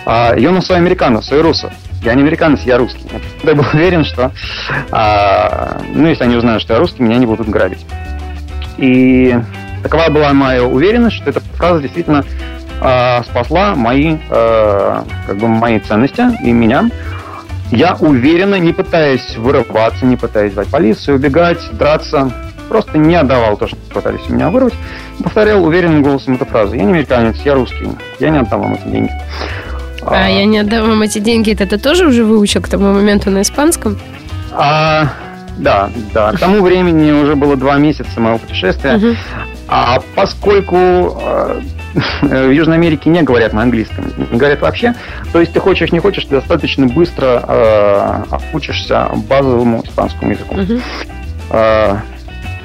э, 0.07 0.38
«Yo 0.38 0.57
no 0.57 0.61
soy 0.61 0.79
americano, 0.79 1.20
soy 1.20 1.42
ruso». 1.42 1.70
Я 2.03 2.14
не 2.14 2.22
американец, 2.22 2.61
я 2.62 2.79
русский. 2.79 3.05
Я 3.42 3.55
был 3.55 3.66
уверен, 3.74 4.07
что, 4.07 4.33
э, 4.90 5.81
ну, 5.94 6.09
если 6.09 6.24
они 6.24 6.37
узнают, 6.37 6.62
что 6.62 6.72
я 6.72 6.79
русский, 6.79 7.03
меня 7.03 7.18
не 7.18 7.27
будут 7.27 7.46
грабить. 7.46 7.85
И 8.79 9.37
Такова 9.83 10.09
была 10.09 10.33
моя 10.33 10.64
уверенность, 10.64 11.16
что 11.16 11.29
эта 11.29 11.40
фраза 11.40 11.83
действительно 11.83 12.24
спасла 12.81 13.74
мои, 13.74 14.16
как 14.29 15.37
бы 15.37 15.48
мои 15.48 15.81
ценности 15.81 16.22
и 16.44 16.53
меня. 16.53 16.88
Я 17.70 17.94
уверенно, 18.00 18.54
не 18.57 18.72
пытаясь 18.72 19.37
вырываться, 19.37 20.07
не 20.07 20.16
пытаясь 20.16 20.52
звать 20.52 20.68
полицию, 20.68 21.16
убегать, 21.16 21.59
драться, 21.72 22.33
просто 22.68 22.98
не 22.98 23.14
отдавал 23.14 23.57
то, 23.57 23.66
что 23.66 23.76
пытались 23.92 24.22
у 24.28 24.33
меня 24.33 24.50
вырвать, 24.50 24.74
повторял 25.22 25.64
уверенным 25.64 26.02
голосом 26.02 26.35
эту 26.35 26.46
фразу. 26.46 26.74
Я 26.74 26.85
не 26.85 26.92
американец, 26.92 27.37
я 27.44 27.54
русский, 27.54 27.88
я 28.20 28.31
не 28.31 28.38
отдам 28.38 28.62
вам 28.62 28.74
эти 28.74 28.88
деньги. 28.88 29.11
А, 30.02 30.24
а 30.24 30.28
я 30.28 30.44
не 30.46 30.59
отдам 30.59 30.88
вам 30.88 31.02
эти 31.02 31.18
деньги, 31.18 31.52
это 31.52 31.66
ты 31.66 31.78
тоже 31.78 32.07
уже 32.07 32.24
выучил 32.24 32.62
к 32.62 32.68
тому 32.68 32.92
моменту 32.92 33.31
на 33.31 33.42
испанском? 33.42 33.98
А, 34.52 35.12
да, 35.59 35.90
да. 36.14 36.33
К 36.33 36.38
тому 36.38 36.62
времени 36.62 37.11
уже 37.11 37.35
было 37.37 37.57
два 37.57 37.76
месяца 37.76 38.18
моего 38.20 38.38
путешествия. 38.38 38.94
Uh-huh. 38.94 39.16
А 39.68 40.00
поскольку 40.14 40.76
э, 40.76 41.61
в 42.22 42.50
Южной 42.50 42.76
Америке 42.76 43.11
не 43.11 43.22
говорят 43.22 43.52
на 43.52 43.62
английском, 43.62 44.12
не 44.31 44.38
говорят 44.38 44.62
вообще, 44.62 44.94
то 45.33 45.40
есть 45.40 45.52
ты 45.52 45.61
хочешь, 45.61 45.92
не 45.92 46.00
хочешь, 46.00 46.24
ты 46.24 46.37
достаточно 46.37 46.87
быстро 46.87 47.44
э, 47.46 48.38
учишься 48.52 49.09
базовому 49.28 49.83
испанскому 49.85 50.33
языку. 50.33 50.54
Uh-huh. 50.54 50.83
Э, 51.50 51.96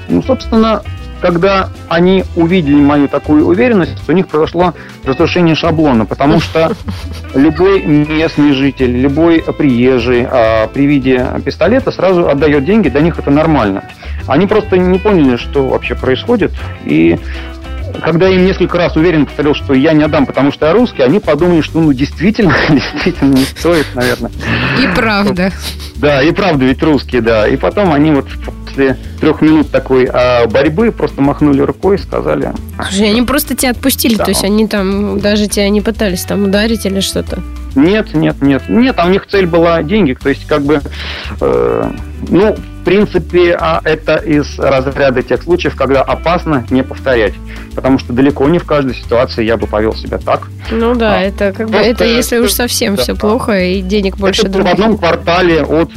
ну, 0.07 0.23
собственно, 0.23 0.81
когда 1.23 1.69
они 1.87 2.25
увидели 2.35 2.75
мою 2.75 3.07
такую 3.07 3.47
уверенность, 3.47 4.09
у 4.09 4.11
них 4.11 4.27
произошло 4.27 4.73
разрушение 5.05 5.55
шаблона, 5.55 6.05
потому 6.05 6.41
что 6.41 6.73
любой 7.33 7.81
местный 7.81 8.51
житель, 8.51 8.99
любой 8.99 9.41
приезжий 9.57 10.27
а, 10.29 10.67
при 10.67 10.85
виде 10.85 11.25
пистолета 11.45 11.91
сразу 11.93 12.27
отдает 12.27 12.65
деньги, 12.65 12.89
для 12.89 12.99
них 12.99 13.17
это 13.17 13.31
нормально. 13.31 13.85
Они 14.27 14.47
просто 14.47 14.77
не 14.77 14.99
поняли, 14.99 15.37
что 15.37 15.65
вообще 15.65 15.95
происходит, 15.95 16.51
и 16.83 17.17
когда 18.03 18.27
им 18.27 18.45
несколько 18.45 18.77
раз 18.77 18.97
уверенно 18.97 19.25
повторил, 19.25 19.55
что 19.55 19.73
я 19.73 19.93
не 19.93 20.03
отдам, 20.03 20.25
потому 20.25 20.51
что 20.51 20.65
я 20.65 20.73
русский, 20.73 21.03
они 21.03 21.21
подумали, 21.21 21.61
что 21.61 21.79
ну 21.79 21.93
действительно, 21.93 22.53
действительно 22.69 23.33
не 23.33 23.45
стоит, 23.45 23.85
наверное. 23.95 24.31
И 24.77 24.93
правда. 24.93 25.53
Да, 25.95 26.21
и 26.21 26.33
правда 26.33 26.65
ведь 26.65 26.83
русские, 26.83 27.21
да. 27.21 27.47
И 27.47 27.55
потом 27.55 27.93
они 27.93 28.11
вот 28.11 28.27
после 28.73 28.97
трех 29.19 29.41
минут 29.41 29.69
такой 29.69 30.09
а, 30.11 30.47
борьбы 30.47 30.91
просто 30.91 31.21
махнули 31.21 31.61
рукой 31.61 31.95
и 31.95 31.99
сказали... 31.99 32.51
Слушай, 32.89 33.09
они 33.09 33.21
просто 33.21 33.55
тебя 33.55 33.71
отпустили, 33.71 34.15
да. 34.15 34.25
то 34.25 34.31
есть 34.31 34.43
они 34.43 34.67
там 34.67 35.19
даже 35.19 35.47
тебя 35.47 35.69
не 35.69 35.81
пытались 35.81 36.23
там 36.23 36.45
ударить 36.45 36.85
или 36.85 36.99
что-то? 36.99 37.41
Нет, 37.75 38.13
нет, 38.13 38.41
нет. 38.41 38.63
Нет, 38.67 38.95
а 38.97 39.05
у 39.05 39.09
них 39.09 39.27
цель 39.27 39.45
была 39.45 39.81
деньги, 39.83 40.13
то 40.13 40.29
есть 40.29 40.45
как 40.47 40.63
бы... 40.63 40.81
Э, 41.39 41.91
ну, 42.29 42.55
в 42.55 42.85
принципе, 42.85 43.55
а 43.57 43.79
это 43.85 44.15
из 44.15 44.59
разряда 44.59 45.21
тех 45.21 45.41
случаев, 45.41 45.75
когда 45.75 46.01
опасно 46.01 46.65
не 46.69 46.83
повторять. 46.83 47.33
Потому 47.75 47.97
что 47.97 48.11
далеко 48.11 48.47
не 48.49 48.59
в 48.59 48.65
каждой 48.65 48.93
ситуации 48.93 49.45
я 49.45 49.55
бы 49.55 49.67
повел 49.67 49.93
себя 49.93 50.17
так. 50.17 50.49
Ну 50.69 50.93
да, 50.93 51.15
а, 51.15 51.21
это 51.21 51.53
как 51.53 51.69
бы 51.69 51.77
это 51.77 52.03
если 52.03 52.39
уж 52.39 52.51
совсем 52.51 52.95
да, 52.95 53.03
все 53.03 53.15
плохо 53.15 53.57
и 53.57 53.81
денег 53.81 54.17
больше 54.17 54.47
это 54.47 54.61
в 54.61 54.67
одном 54.67 54.97
квартале 54.97 55.63
от 55.63 55.91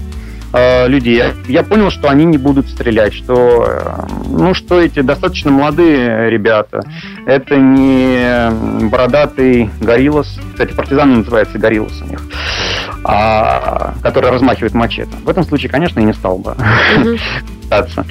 э, 0.56 0.88
людей. 0.88 1.22
Я 1.48 1.62
понял, 1.62 1.90
что 1.90 2.08
они 2.08 2.24
не 2.24 2.38
будут 2.38 2.68
стрелять, 2.68 3.14
что, 3.14 3.66
э, 3.68 4.06
ну, 4.28 4.54
что 4.54 4.80
эти 4.80 5.00
достаточно 5.00 5.50
молодые 5.50 6.30
ребята. 6.30 6.82
Это 7.26 7.56
не 7.56 8.50
бородатый 8.88 9.70
гориллос, 9.80 10.38
кстати, 10.52 10.72
партизан 10.72 11.18
называется 11.18 11.58
гориллос 11.58 12.00
у 12.02 12.06
них, 12.06 12.20
а, 13.04 13.94
который 14.02 14.30
размахивает 14.30 14.74
мачете. 14.74 15.10
В 15.24 15.28
этом 15.28 15.44
случае, 15.44 15.70
конечно, 15.70 16.00
я 16.00 16.06
не 16.06 16.14
стал 16.14 16.38
бы 16.38 16.56
пытаться. 17.62 18.06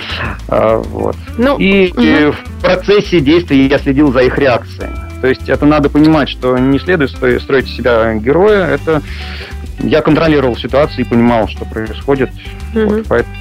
А, 0.47 0.77
вот. 0.77 1.15
Ну, 1.37 1.57
и, 1.57 1.91
угу. 1.91 2.01
и 2.01 2.31
в 2.31 2.61
процессе 2.61 3.19
действия 3.19 3.65
я 3.65 3.79
следил 3.79 4.11
за 4.11 4.21
их 4.21 4.37
реакцией. 4.37 4.89
То 5.21 5.27
есть 5.27 5.49
это 5.49 5.65
надо 5.65 5.89
понимать, 5.89 6.29
что 6.29 6.57
не 6.57 6.77
следует 6.77 7.09
строить 7.09 7.67
себя 7.67 8.13
героя, 8.15 8.67
это 8.67 9.01
я 9.85 10.01
контролировал 10.01 10.55
ситуацию 10.55 11.05
и 11.05 11.07
понимал, 11.07 11.47
что 11.47 11.65
происходит. 11.65 12.29
Угу. 12.73 12.85
Вот, 12.85 13.05
поэтому 13.07 13.35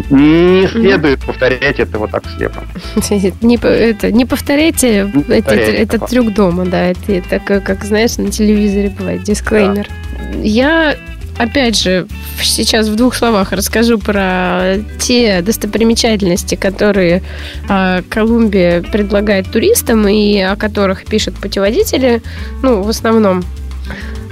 не 0.10 0.66
следует 0.68 1.18
угу. 1.18 1.28
повторять 1.28 1.78
это 1.78 1.98
вот 1.98 2.10
так 2.10 2.24
слепо. 2.36 2.64
Не, 3.42 3.56
это, 3.56 4.10
не 4.10 4.24
повторяйте, 4.24 5.10
не 5.14 5.22
повторяйте 5.22 5.72
это, 5.72 5.96
этот 5.96 6.06
трюк 6.06 6.32
дома, 6.32 6.64
да. 6.64 6.86
Это, 6.86 7.12
это 7.12 7.38
как, 7.38 7.64
как, 7.64 7.84
знаешь, 7.84 8.16
на 8.16 8.30
телевизоре 8.30 8.90
бывает, 8.90 9.22
дисклеймер. 9.22 9.88
Да. 9.88 10.38
Я 10.42 10.96
опять 11.38 11.78
же, 11.78 12.06
сейчас 12.40 12.88
в 12.88 12.96
двух 12.96 13.14
словах 13.14 13.52
расскажу 13.52 13.98
про 13.98 14.76
те 14.98 15.42
достопримечательности, 15.42 16.54
которые 16.54 17.22
э, 17.68 18.02
Колумбия 18.08 18.82
предлагает 18.82 19.50
туристам 19.50 20.06
и 20.08 20.38
о 20.40 20.56
которых 20.56 21.04
пишут 21.04 21.34
путеводители, 21.34 22.22
ну, 22.62 22.82
в 22.82 22.88
основном 22.88 23.42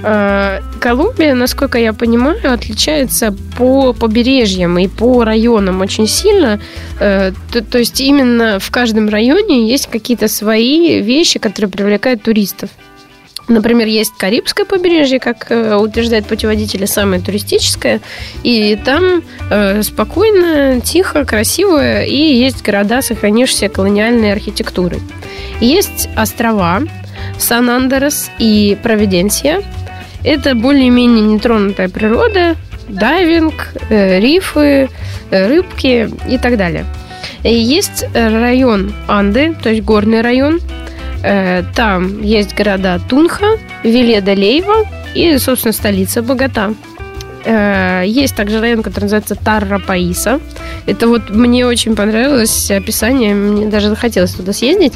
Колумбия, 0.01 1.35
насколько 1.35 1.77
я 1.77 1.93
понимаю, 1.93 2.53
отличается 2.53 3.35
по 3.57 3.93
побережьям 3.93 4.79
и 4.79 4.87
по 4.87 5.23
районам 5.23 5.81
очень 5.81 6.07
сильно. 6.07 6.59
Э, 6.99 7.31
то, 7.51 7.63
то 7.63 7.77
есть 7.77 8.01
именно 8.01 8.59
в 8.59 8.71
каждом 8.71 9.09
районе 9.09 9.69
есть 9.69 9.87
какие-то 9.87 10.27
свои 10.27 11.01
вещи, 11.01 11.37
которые 11.37 11.71
привлекают 11.71 12.23
туристов. 12.23 12.71
Например, 13.47 13.87
есть 13.87 14.13
Карибское 14.17 14.65
побережье, 14.65 15.19
как 15.19 15.51
э, 15.51 15.75
утверждает 15.75 16.25
путеводитель, 16.25 16.87
самое 16.87 17.21
туристическое. 17.21 18.01
И 18.43 18.79
там 18.83 19.23
э, 19.49 19.83
спокойно, 19.83 20.81
тихо, 20.81 21.25
красиво. 21.25 22.03
И 22.03 22.15
есть 22.15 22.63
города, 22.63 23.01
сохранившиеся 23.01 23.69
колониальной 23.69 24.31
архитектурой. 24.31 24.99
Есть 25.59 26.09
острова 26.15 26.81
Сан-Андерес 27.37 28.31
и 28.39 28.77
Провиденсия. 28.81 29.61
Это 30.23 30.55
более-менее 30.55 31.21
нетронутая 31.21 31.89
природа, 31.89 32.55
дайвинг, 32.87 33.73
э, 33.89 34.19
рифы, 34.19 34.89
э, 35.31 35.47
рыбки 35.47 36.09
и 36.29 36.37
так 36.37 36.57
далее. 36.57 36.85
Есть 37.43 38.05
район 38.13 38.93
Анды, 39.07 39.55
то 39.61 39.69
есть 39.69 39.83
горный 39.83 40.21
район. 40.21 40.59
Э, 41.23 41.63
там 41.75 42.21
есть 42.21 42.55
города 42.55 42.99
Тунха, 43.09 43.57
Веледа 43.83 44.33
Лейва 44.33 44.85
и, 45.15 45.37
собственно, 45.37 45.73
столица 45.73 46.21
Богата. 46.21 46.73
Э, 47.45 48.03
есть 48.05 48.35
также 48.35 48.59
район, 48.59 48.83
который 48.83 49.05
называется 49.05 49.35
Тарра-Паиса. 49.35 50.39
Это 50.85 51.07
вот 51.07 51.29
мне 51.29 51.65
очень 51.65 51.95
понравилось 51.95 52.71
описание, 52.71 53.33
мне 53.33 53.67
даже 53.67 53.89
захотелось 53.89 54.33
туда 54.33 54.53
съездить. 54.53 54.93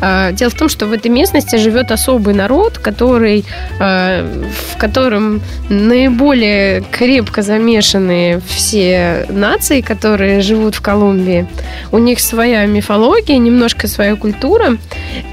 Э, 0.00 0.32
дело 0.32 0.50
в 0.50 0.54
том, 0.54 0.68
что 0.68 0.86
в 0.86 0.92
этой 0.92 1.10
местности 1.10 1.56
живет 1.56 1.90
особый 1.90 2.34
народ, 2.34 2.78
который, 2.78 3.44
э, 3.80 4.44
в 4.72 4.76
котором 4.76 5.40
наиболее 5.68 6.82
крепко 6.90 7.42
замешаны 7.42 8.40
все 8.46 9.26
нации, 9.30 9.80
которые 9.80 10.40
живут 10.40 10.74
в 10.74 10.80
Колумбии. 10.80 11.46
У 11.92 11.98
них 11.98 12.20
своя 12.20 12.66
мифология, 12.66 13.38
немножко 13.38 13.88
своя 13.88 14.16
культура. 14.16 14.76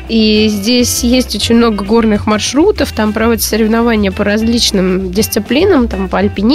И 0.09 0.47
здесь 0.49 1.03
есть 1.03 1.35
очень 1.35 1.55
много 1.55 1.83
горных 1.83 2.27
маршрутов, 2.27 2.91
там 2.91 3.13
проводятся 3.13 3.49
соревнования 3.49 4.11
по 4.11 4.23
различным 4.23 5.11
дисциплинам, 5.11 5.87
там 5.87 6.09
по 6.09 6.19
альпинизму, 6.19 6.52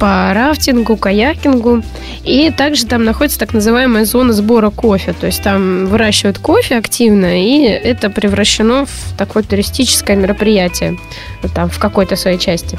по 0.00 0.32
рафтингу, 0.34 0.96
каякингу. 0.96 1.82
И 2.24 2.50
также 2.50 2.86
там 2.86 3.04
находится 3.04 3.38
так 3.38 3.52
называемая 3.52 4.06
зона 4.06 4.32
сбора 4.32 4.70
кофе. 4.70 5.12
То 5.12 5.26
есть 5.26 5.42
там 5.42 5.86
выращивают 5.86 6.38
кофе 6.38 6.78
активно, 6.78 7.40
и 7.40 7.64
это 7.64 8.08
превращено 8.08 8.86
в 8.86 9.18
такое 9.18 9.42
туристическое 9.42 10.16
мероприятие 10.16 10.98
там 11.54 11.68
в 11.68 11.78
какой-то 11.78 12.16
своей 12.16 12.38
части. 12.38 12.78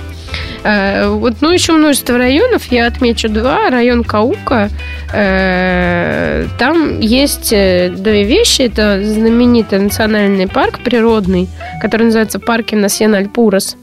Э, 0.63 1.09
вот, 1.09 1.35
ну, 1.41 1.51
еще 1.51 1.73
множество 1.73 2.17
районов. 2.17 2.71
Я 2.71 2.87
отмечу 2.87 3.29
два. 3.29 3.69
Район 3.69 4.03
Каука. 4.03 4.69
Э, 5.13 6.47
там 6.57 6.99
есть 6.99 7.53
э, 7.53 7.89
две 7.89 8.23
вещи. 8.23 8.63
Это 8.63 9.01
знаменитый 9.03 9.79
национальный 9.79 10.47
парк 10.47 10.79
природный, 10.83 11.47
который 11.81 12.03
называется 12.03 12.39
Парки 12.39 12.75
Насьеналь 12.75 13.27
Пурос. 13.27 13.77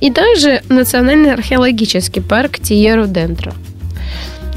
И 0.00 0.10
также 0.10 0.62
Национальный 0.68 1.32
археологический 1.32 2.22
парк 2.22 2.58
Тиеру 2.58 3.06
Дентро. 3.06 3.52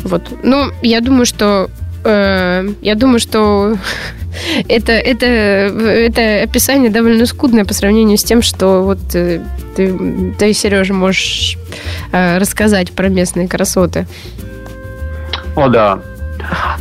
Вот. 0.03 0.23
Ну, 0.43 0.71
я 0.81 1.01
думаю, 1.01 1.25
что 1.25 1.69
э, 2.03 2.69
я 2.81 2.95
думаю, 2.95 3.19
что 3.19 3.77
это, 4.67 4.91
это, 4.91 5.25
это 5.25 6.43
описание 6.43 6.89
довольно 6.89 7.25
скудное 7.25 7.65
по 7.65 7.73
сравнению 7.73 8.17
с 8.17 8.23
тем, 8.23 8.41
что 8.41 8.83
вот 8.83 8.99
э, 9.13 9.41
ты, 9.75 10.33
ты 10.37 10.53
Сережа, 10.53 10.93
можешь 10.93 11.57
э, 12.11 12.37
рассказать 12.37 12.91
про 12.91 13.09
местные 13.09 13.47
красоты. 13.47 14.07
О, 15.55 15.69
да. 15.69 15.99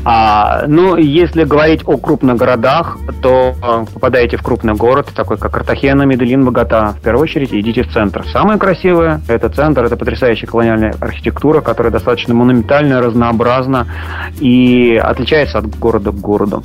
А, 0.04 0.64
ну, 0.66 0.96
если 0.96 1.44
говорить 1.44 1.82
о 1.84 1.96
крупных 1.96 2.36
городах, 2.36 2.98
то 3.22 3.54
э, 3.60 3.84
попадаете 3.92 4.36
в 4.36 4.42
крупный 4.42 4.74
город, 4.74 5.08
такой 5.14 5.36
как 5.36 5.52
Картахена, 5.52 6.02
Медellин, 6.02 6.44
Богата. 6.44 6.94
В 6.98 7.02
первую 7.02 7.24
очередь 7.24 7.52
идите 7.52 7.82
в 7.82 7.92
центр. 7.92 8.24
Самое 8.28 8.58
красивое– 8.58 9.20
это 9.28 9.48
центр, 9.48 9.84
это 9.84 9.96
потрясающая 9.96 10.46
колониальная 10.46 10.94
архитектура, 11.00 11.60
которая 11.60 11.92
достаточно 11.92 12.34
монументальная, 12.34 13.00
разнообразна 13.00 13.86
и 14.38 15.00
отличается 15.02 15.58
от 15.58 15.76
города 15.78 16.12
к 16.12 16.20
городу. 16.20 16.62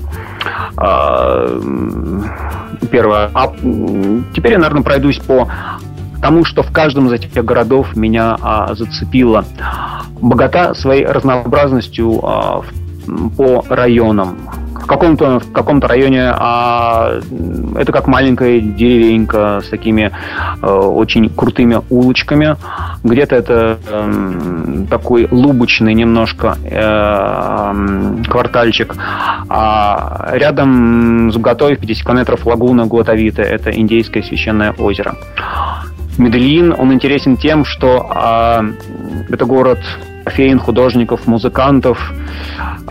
А, 0.77 1.59
первое. 2.91 3.31
А 3.33 3.53
теперь 4.35 4.53
я, 4.53 4.57
наверное, 4.59 4.83
пройдусь 4.83 5.19
по 5.19 5.49
тому, 6.21 6.45
что 6.45 6.63
в 6.63 6.71
каждом 6.71 7.07
из 7.07 7.13
этих 7.13 7.33
городов 7.43 7.95
меня 7.95 8.37
а, 8.41 8.73
зацепило. 8.75 9.43
Богата 10.21 10.73
своей 10.75 11.05
разнообразностью 11.05 12.19
а, 12.23 12.61
по 13.37 13.63
районам. 13.69 14.37
В 14.73 14.87
каком-то 14.87 15.39
в 15.39 15.51
каком-то 15.51 15.87
районе 15.87 16.31
а, 16.33 17.19
это 17.77 17.91
как 17.91 18.07
маленькая 18.07 18.59
деревенька 18.59 19.61
с 19.63 19.69
такими 19.69 20.11
э, 20.61 20.65
очень 20.67 21.29
крутыми 21.29 21.81
улочками. 21.89 22.57
Где-то 23.03 23.35
это 23.35 23.79
э, 23.87 24.85
такой 24.89 25.27
лубочный 25.29 25.93
немножко 25.93 26.57
э, 26.63 28.23
квартальчик. 28.27 28.95
А 29.49 30.29
рядом 30.33 31.31
с 31.31 31.37
в 31.75 31.79
50 31.79 32.05
километров 32.05 32.45
лагуна 32.45 32.85
Гуатавита. 32.85 33.43
Это 33.43 33.71
Индейское 33.71 34.23
священное 34.23 34.73
озеро. 34.73 35.15
Медельин, 36.17 36.75
он 36.77 36.93
интересен 36.93 37.37
тем, 37.37 37.65
что 37.65 38.09
а, 38.13 38.63
это 39.29 39.45
город 39.45 39.79
кофеин, 40.31 40.59
художников, 40.59 41.27
музыкантов. 41.27 42.13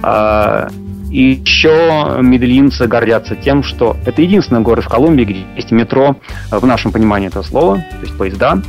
А, 0.02 0.68
и 1.10 1.40
еще 1.44 2.18
медельинцы 2.20 2.86
гордятся 2.86 3.34
тем, 3.34 3.62
что 3.62 3.96
это 4.06 4.22
единственный 4.22 4.60
город 4.60 4.84
в 4.84 4.88
Колумбии, 4.88 5.24
где 5.24 5.44
есть 5.56 5.72
метро, 5.72 6.16
в 6.50 6.64
нашем 6.64 6.92
понимании 6.92 7.28
этого 7.28 7.42
слова, 7.42 7.76
то 7.76 8.00
есть 8.02 8.16
поезда. 8.16 8.60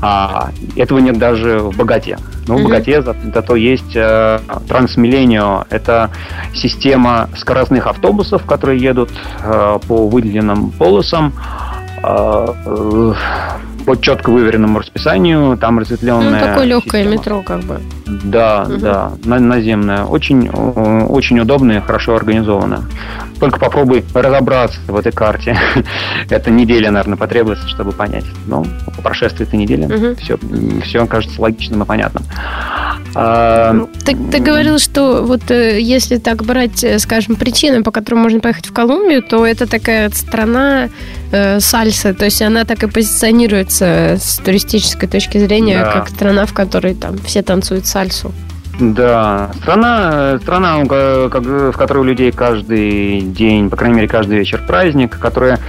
А, 0.00 0.50
этого 0.76 0.98
нет 1.00 1.18
даже 1.18 1.58
в 1.58 1.76
Богате. 1.76 2.18
Но 2.46 2.56
в 2.56 2.62
Богате 2.62 3.02
зато 3.02 3.56
есть 3.56 3.96
э, 3.96 4.38
Трансмилленио. 4.68 5.64
Это 5.70 6.10
система 6.54 7.28
скоростных 7.36 7.86
автобусов, 7.86 8.44
которые 8.44 8.80
едут 8.80 9.10
э, 9.42 9.78
по 9.86 10.08
выделенным 10.08 10.70
полосам. 10.70 11.32
Э, 12.02 12.46
э 12.66 13.14
по 13.84 14.00
четко 14.00 14.30
выверенному 14.30 14.78
расписанию, 14.78 15.56
там 15.58 15.78
разветвленное... 15.78 16.40
Ну, 16.40 16.46
такое 16.46 16.64
легкое 16.64 17.02
система. 17.02 17.20
метро, 17.20 17.42
как 17.42 17.60
бы. 17.60 17.80
Да, 18.06 18.66
угу. 18.68 18.78
да, 18.78 19.12
наземное. 19.24 20.04
Очень, 20.04 20.48
очень 20.48 21.40
удобное, 21.40 21.80
хорошо 21.80 22.16
организованное. 22.16 22.82
Только 23.40 23.58
попробуй 23.58 24.04
разобраться 24.14 24.80
в 24.86 24.96
этой 24.96 25.12
карте. 25.12 25.56
Это 26.30 26.50
неделя, 26.50 26.90
наверное, 26.90 27.16
потребуется, 27.16 27.68
чтобы 27.68 27.92
понять. 27.92 28.24
Но 28.46 28.64
по 28.96 29.02
прошествии 29.02 29.46
этой 29.46 29.56
недели 29.56 29.84
угу. 29.84 30.16
все, 30.16 30.38
все 30.82 31.06
кажется 31.06 31.40
логичным 31.40 31.82
и 31.82 31.86
понятным. 31.86 32.24
А... 33.14 33.86
Ты, 34.04 34.16
ты 34.16 34.40
говорил, 34.40 34.78
что 34.78 35.22
вот 35.22 35.50
э, 35.50 35.80
если 35.80 36.16
так 36.16 36.44
брать, 36.44 36.82
э, 36.82 36.98
скажем, 36.98 37.36
причины, 37.36 37.82
по 37.82 37.92
которым 37.92 38.22
можно 38.22 38.40
поехать 38.40 38.66
в 38.66 38.72
Колумбию, 38.72 39.22
то 39.22 39.46
это 39.46 39.68
такая 39.68 40.10
страна 40.10 40.88
э, 41.32 41.60
сальсы, 41.60 42.14
то 42.14 42.24
есть 42.24 42.42
она 42.42 42.64
так 42.64 42.82
и 42.82 42.86
позиционируется 42.86 44.16
с 44.20 44.38
туристической 44.38 45.08
точки 45.08 45.38
зрения, 45.38 45.80
да. 45.80 45.92
как 45.92 46.08
страна, 46.08 46.46
в 46.46 46.52
которой 46.52 46.94
там 46.94 47.18
все 47.18 47.42
танцуют 47.42 47.86
сальсу. 47.86 48.32
Да, 48.80 49.52
страна, 49.62 50.38
страна, 50.42 50.78
в 50.78 51.72
которой 51.72 51.98
у 51.98 52.02
людей 52.02 52.32
каждый 52.32 53.20
день, 53.20 53.70
по 53.70 53.76
крайней 53.76 53.96
мере, 53.96 54.08
каждый 54.08 54.38
вечер 54.38 54.62
праздник, 54.66 55.16
которая 55.16 55.60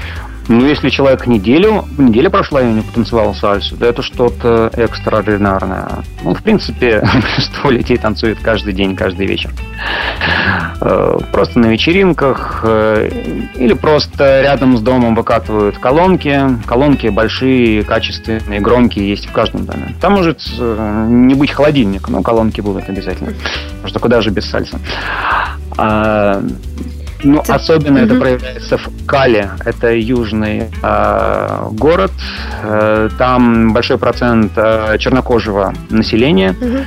ну, 0.47 0.65
если 0.65 0.89
человек 0.89 1.25
неделю, 1.27 1.85
неделя 1.97 2.29
прошла 2.29 2.61
и 2.61 2.71
не 2.71 2.81
потанцевал 2.81 3.33
сальсу, 3.33 3.75
да 3.75 3.87
это 3.87 4.01
что-то 4.03 4.69
экстраординарное. 4.73 5.87
Ну, 6.23 6.35
в 6.35 6.43
принципе, 6.43 7.01
большинство 7.13 7.71
людей 7.71 7.97
танцует 7.97 8.37
каждый 8.41 8.73
день, 8.73 8.95
каждый 8.95 9.25
вечер. 9.25 9.51
Э, 10.81 11.17
просто 11.31 11.59
на 11.59 11.67
вечеринках 11.67 12.61
э, 12.63 13.09
или 13.55 13.73
просто 13.73 14.41
рядом 14.41 14.77
с 14.77 14.81
домом 14.81 15.15
выкатывают 15.15 15.77
колонки. 15.79 16.39
Колонки 16.67 17.07
большие, 17.07 17.83
качественные, 17.83 18.59
громкие, 18.59 19.09
есть 19.09 19.27
в 19.27 19.31
каждом 19.31 19.65
доме. 19.65 19.95
Там 19.99 20.13
может 20.13 20.41
э, 20.59 21.05
не 21.09 21.33
быть 21.33 21.51
холодильник, 21.51 22.07
но 22.09 22.21
колонки 22.21 22.61
будут 22.61 22.87
обязательно. 22.87 23.33
Потому 23.77 23.87
что 23.87 23.99
куда 23.99 24.21
же 24.21 24.29
без 24.29 24.49
сальса. 24.49 24.79
Ну, 27.25 27.41
это... 27.41 27.55
особенно 27.55 28.03
угу. 28.03 28.05
это 28.05 28.19
проявляется 28.19 28.77
в 28.77 29.05
Кале. 29.05 29.49
Это 29.65 29.93
южный 29.93 30.69
э, 30.81 31.67
город. 31.71 32.11
Э, 32.63 33.09
там 33.17 33.73
большой 33.73 33.97
процент 33.97 34.51
э, 34.55 34.97
чернокожего 34.99 35.73
населения. 35.89 36.55
Угу. 36.61 36.77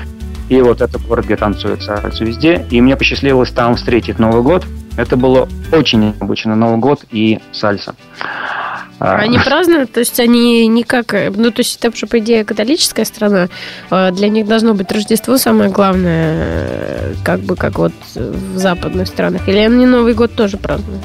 И 0.49 0.61
вот 0.63 0.81
это 0.81 0.99
город, 0.99 1.27
где 1.27 1.37
танцуют 1.37 1.83
сальсу 1.83 2.25
везде. 2.25 2.65
И 2.71 2.81
мне 2.81 2.97
посчастливилось 2.97 3.51
там 3.51 3.75
встретить 3.75 4.19
Новый 4.19 4.43
год. 4.43 4.65
Это 4.97 5.17
было 5.17 5.49
очень 5.73 6.15
необычно. 6.19 6.55
Новый 6.55 6.79
год 6.79 7.05
и 7.11 7.41
сальса. 7.53 7.95
А. 9.01 9.17
Они 9.17 9.39
празднуют, 9.39 9.93
то 9.93 10.01
есть 10.01 10.19
они 10.19 10.67
никак, 10.67 11.15
ну 11.37 11.51
то 11.51 11.61
есть 11.61 11.79
это 11.79 11.95
уже 11.95 12.07
по 12.07 12.19
идее 12.19 12.45
католическая 12.45 13.05
страна, 13.05 13.49
а 13.91 14.11
для 14.11 14.29
них 14.29 14.47
должно 14.47 14.75
быть 14.75 14.91
Рождество 14.91 15.39
самое 15.39 15.71
главное, 15.71 17.15
как 17.25 17.41
бы 17.41 17.55
как 17.55 17.79
вот 17.79 17.93
в 18.15 18.57
западных 18.57 19.07
странах, 19.07 19.49
или 19.49 19.59
они 19.59 19.87
Новый 19.87 20.15
год 20.15 20.35
тоже 20.35 20.57
празднуют? 20.57 21.03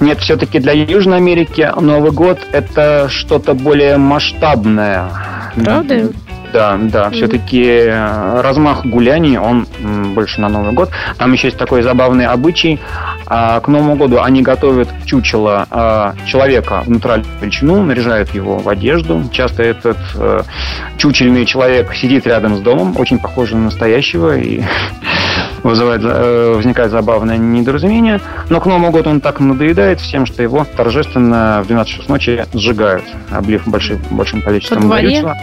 Нет, 0.00 0.20
все-таки 0.20 0.58
для 0.58 0.72
Южной 0.72 1.16
Америки 1.16 1.68
Новый 1.80 2.12
год 2.12 2.38
это 2.52 3.08
что-то 3.08 3.54
более 3.54 3.96
масштабное. 3.96 5.08
Правда? 5.56 6.10
Да, 6.54 6.78
да, 6.80 7.10
все-таки 7.10 7.64
э, 7.64 8.40
размах 8.40 8.86
гуляний, 8.86 9.36
он 9.38 9.66
больше 10.14 10.40
на 10.40 10.48
Новый 10.48 10.72
год. 10.72 10.88
Там 11.18 11.32
еще 11.32 11.48
есть 11.48 11.58
такой 11.58 11.82
забавный 11.82 12.26
обычай. 12.26 12.78
А, 13.26 13.58
к 13.58 13.66
Новому 13.66 13.96
году 13.96 14.20
они 14.22 14.40
готовят 14.40 14.88
чучело 15.04 15.66
а, 15.68 16.14
человека 16.26 16.84
в 16.86 16.90
натуральную 16.90 17.28
величину, 17.40 17.82
наряжают 17.82 18.32
его 18.36 18.58
в 18.58 18.68
одежду. 18.68 19.24
Часто 19.32 19.64
этот 19.64 19.96
э, 20.14 20.42
чучельный 20.96 21.44
человек 21.44 21.92
сидит 21.92 22.24
рядом 22.28 22.56
с 22.56 22.60
домом, 22.60 22.94
очень 22.98 23.18
похож 23.18 23.50
на 23.50 23.58
настоящего, 23.58 24.38
и 24.38 24.62
вызывает, 25.64 26.02
э, 26.04 26.52
возникает 26.54 26.92
забавное 26.92 27.36
недоразумение. 27.36 28.20
Но 28.48 28.60
к 28.60 28.66
Новому 28.66 28.92
году 28.92 29.10
он 29.10 29.20
так 29.20 29.40
надоедает 29.40 29.98
всем, 29.98 30.24
что 30.24 30.40
его 30.40 30.64
торжественно 30.76 31.62
в 31.64 31.66
12 31.66 31.92
часов 31.92 32.08
ночи 32.08 32.46
сжигают, 32.54 33.04
облив 33.32 33.66
большим, 33.66 34.00
большим 34.12 34.40
количеством 34.40 34.88
горючего. 34.88 35.36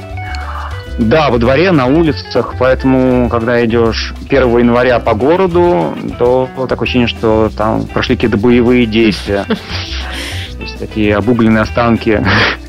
Да, 1.01 1.31
во 1.31 1.39
дворе, 1.39 1.71
на 1.71 1.87
улицах, 1.87 2.53
поэтому, 2.59 3.27
когда 3.27 3.65
идешь 3.65 4.13
1 4.29 4.59
января 4.59 4.99
по 4.99 5.15
городу, 5.15 5.95
то 6.19 6.47
такое 6.69 6.85
ощущение, 6.85 7.07
что 7.07 7.49
там 7.57 7.87
прошли 7.87 8.15
какие-то 8.15 8.37
боевые 8.37 8.85
действия. 8.85 9.45
То 10.57 10.61
есть 10.61 10.77
такие 10.77 11.15
обугленные 11.15 11.63
останки 11.63 12.23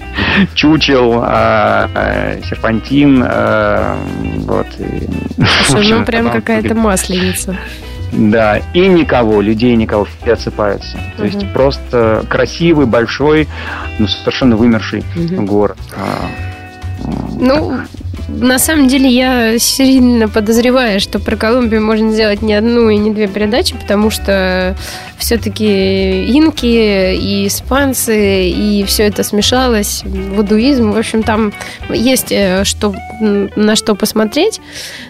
чучел, 0.54 1.20
а, 1.22 1.90
а, 1.94 2.38
серпантин, 2.48 3.22
а, 3.22 3.98
вот. 4.46 4.66
Слушай, 5.66 5.98
ну 5.98 6.04
прям 6.06 6.30
какая-то 6.30 6.74
масленица. 6.74 7.54
Да, 8.12 8.60
и 8.72 8.88
никого, 8.88 9.42
людей 9.42 9.76
никого, 9.76 10.06
все 10.22 10.32
отсыпаются. 10.32 10.98
То 11.18 11.24
есть 11.24 11.52
просто 11.52 12.24
красивый, 12.30 12.86
большой, 12.86 13.46
но 13.98 14.06
совершенно 14.06 14.56
вымерший 14.56 15.04
город. 15.38 15.78
Ну, 17.38 17.78
на 18.28 18.58
самом 18.58 18.88
деле 18.88 19.08
я 19.08 19.58
сильно 19.58 20.28
подозреваю, 20.28 21.00
что 21.00 21.18
про 21.18 21.36
Колумбию 21.36 21.82
можно 21.82 22.12
сделать 22.12 22.42
не 22.42 22.54
одну 22.54 22.88
и 22.90 22.96
не 22.96 23.10
две 23.10 23.26
передачи, 23.26 23.74
потому 23.74 24.10
что 24.10 24.76
все-таки 25.22 26.26
инки 26.36 27.14
и 27.14 27.46
испанцы, 27.46 28.48
и 28.48 28.84
все 28.84 29.04
это 29.04 29.22
смешалось, 29.22 30.02
вудуизм, 30.04 30.92
в 30.92 30.98
общем, 30.98 31.22
там 31.22 31.52
есть 31.88 32.32
э, 32.32 32.64
что, 32.64 32.94
на 33.20 33.76
что 33.76 33.94
посмотреть, 33.94 34.60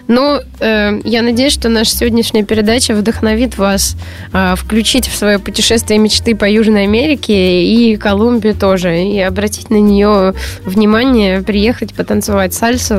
но 0.07 0.41
э, 0.59 1.01
я 1.03 1.21
надеюсь, 1.23 1.53
что 1.53 1.69
наша 1.69 1.91
сегодняшняя 1.91 2.43
передача 2.43 2.93
вдохновит 2.93 3.57
вас 3.57 3.95
э, 4.33 4.53
включить 4.55 5.07
в 5.07 5.15
свое 5.15 5.39
путешествие 5.39 5.97
мечты 5.97 6.35
по 6.35 6.45
Южной 6.45 6.83
Америке 6.83 7.63
и 7.63 7.97
Колумбию 7.97 8.53
тоже, 8.53 9.03
и 9.03 9.19
обратить 9.19 9.71
на 9.71 9.79
нее 9.79 10.35
внимание, 10.63 11.41
приехать 11.41 11.93
потанцевать 11.93 12.53
сальсу, 12.53 12.92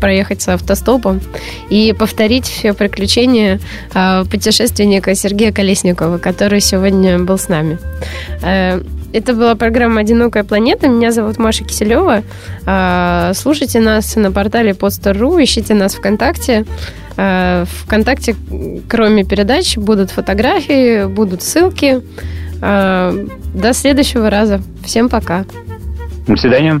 проехать 0.00 0.42
с 0.42 0.48
автостопом 0.48 1.20
и 1.70 1.94
повторить 1.98 2.46
все 2.46 2.74
приключения 2.74 3.60
э, 3.94 4.24
путешественника 4.30 5.14
Сергея 5.14 5.52
Колесникова, 5.52 6.18
который 6.18 6.48
который 6.48 6.60
сегодня 6.60 7.18
был 7.18 7.36
с 7.36 7.48
нами. 7.48 7.78
Э, 8.42 8.80
это 9.12 9.34
была 9.34 9.54
программа 9.54 10.00
«Одинокая 10.00 10.44
планета». 10.44 10.88
Меня 10.88 11.12
зовут 11.12 11.38
Маша 11.38 11.64
Киселева. 11.64 12.22
Э, 12.66 13.32
слушайте 13.34 13.80
нас 13.80 14.16
на 14.16 14.32
портале 14.32 14.72
podster.ru, 14.72 15.42
ищите 15.42 15.74
нас 15.74 15.94
ВКонтакте. 15.94 16.64
Э, 17.16 17.64
Вконтакте, 17.66 18.34
кроме 18.88 19.24
передач, 19.24 19.76
будут 19.76 20.10
фотографии, 20.10 21.06
будут 21.06 21.42
ссылки. 21.42 22.00
До 22.60 23.72
следующего 23.72 24.30
раза. 24.30 24.60
Всем 24.84 25.08
пока. 25.08 25.44
До 26.26 26.36
свидания. 26.36 26.80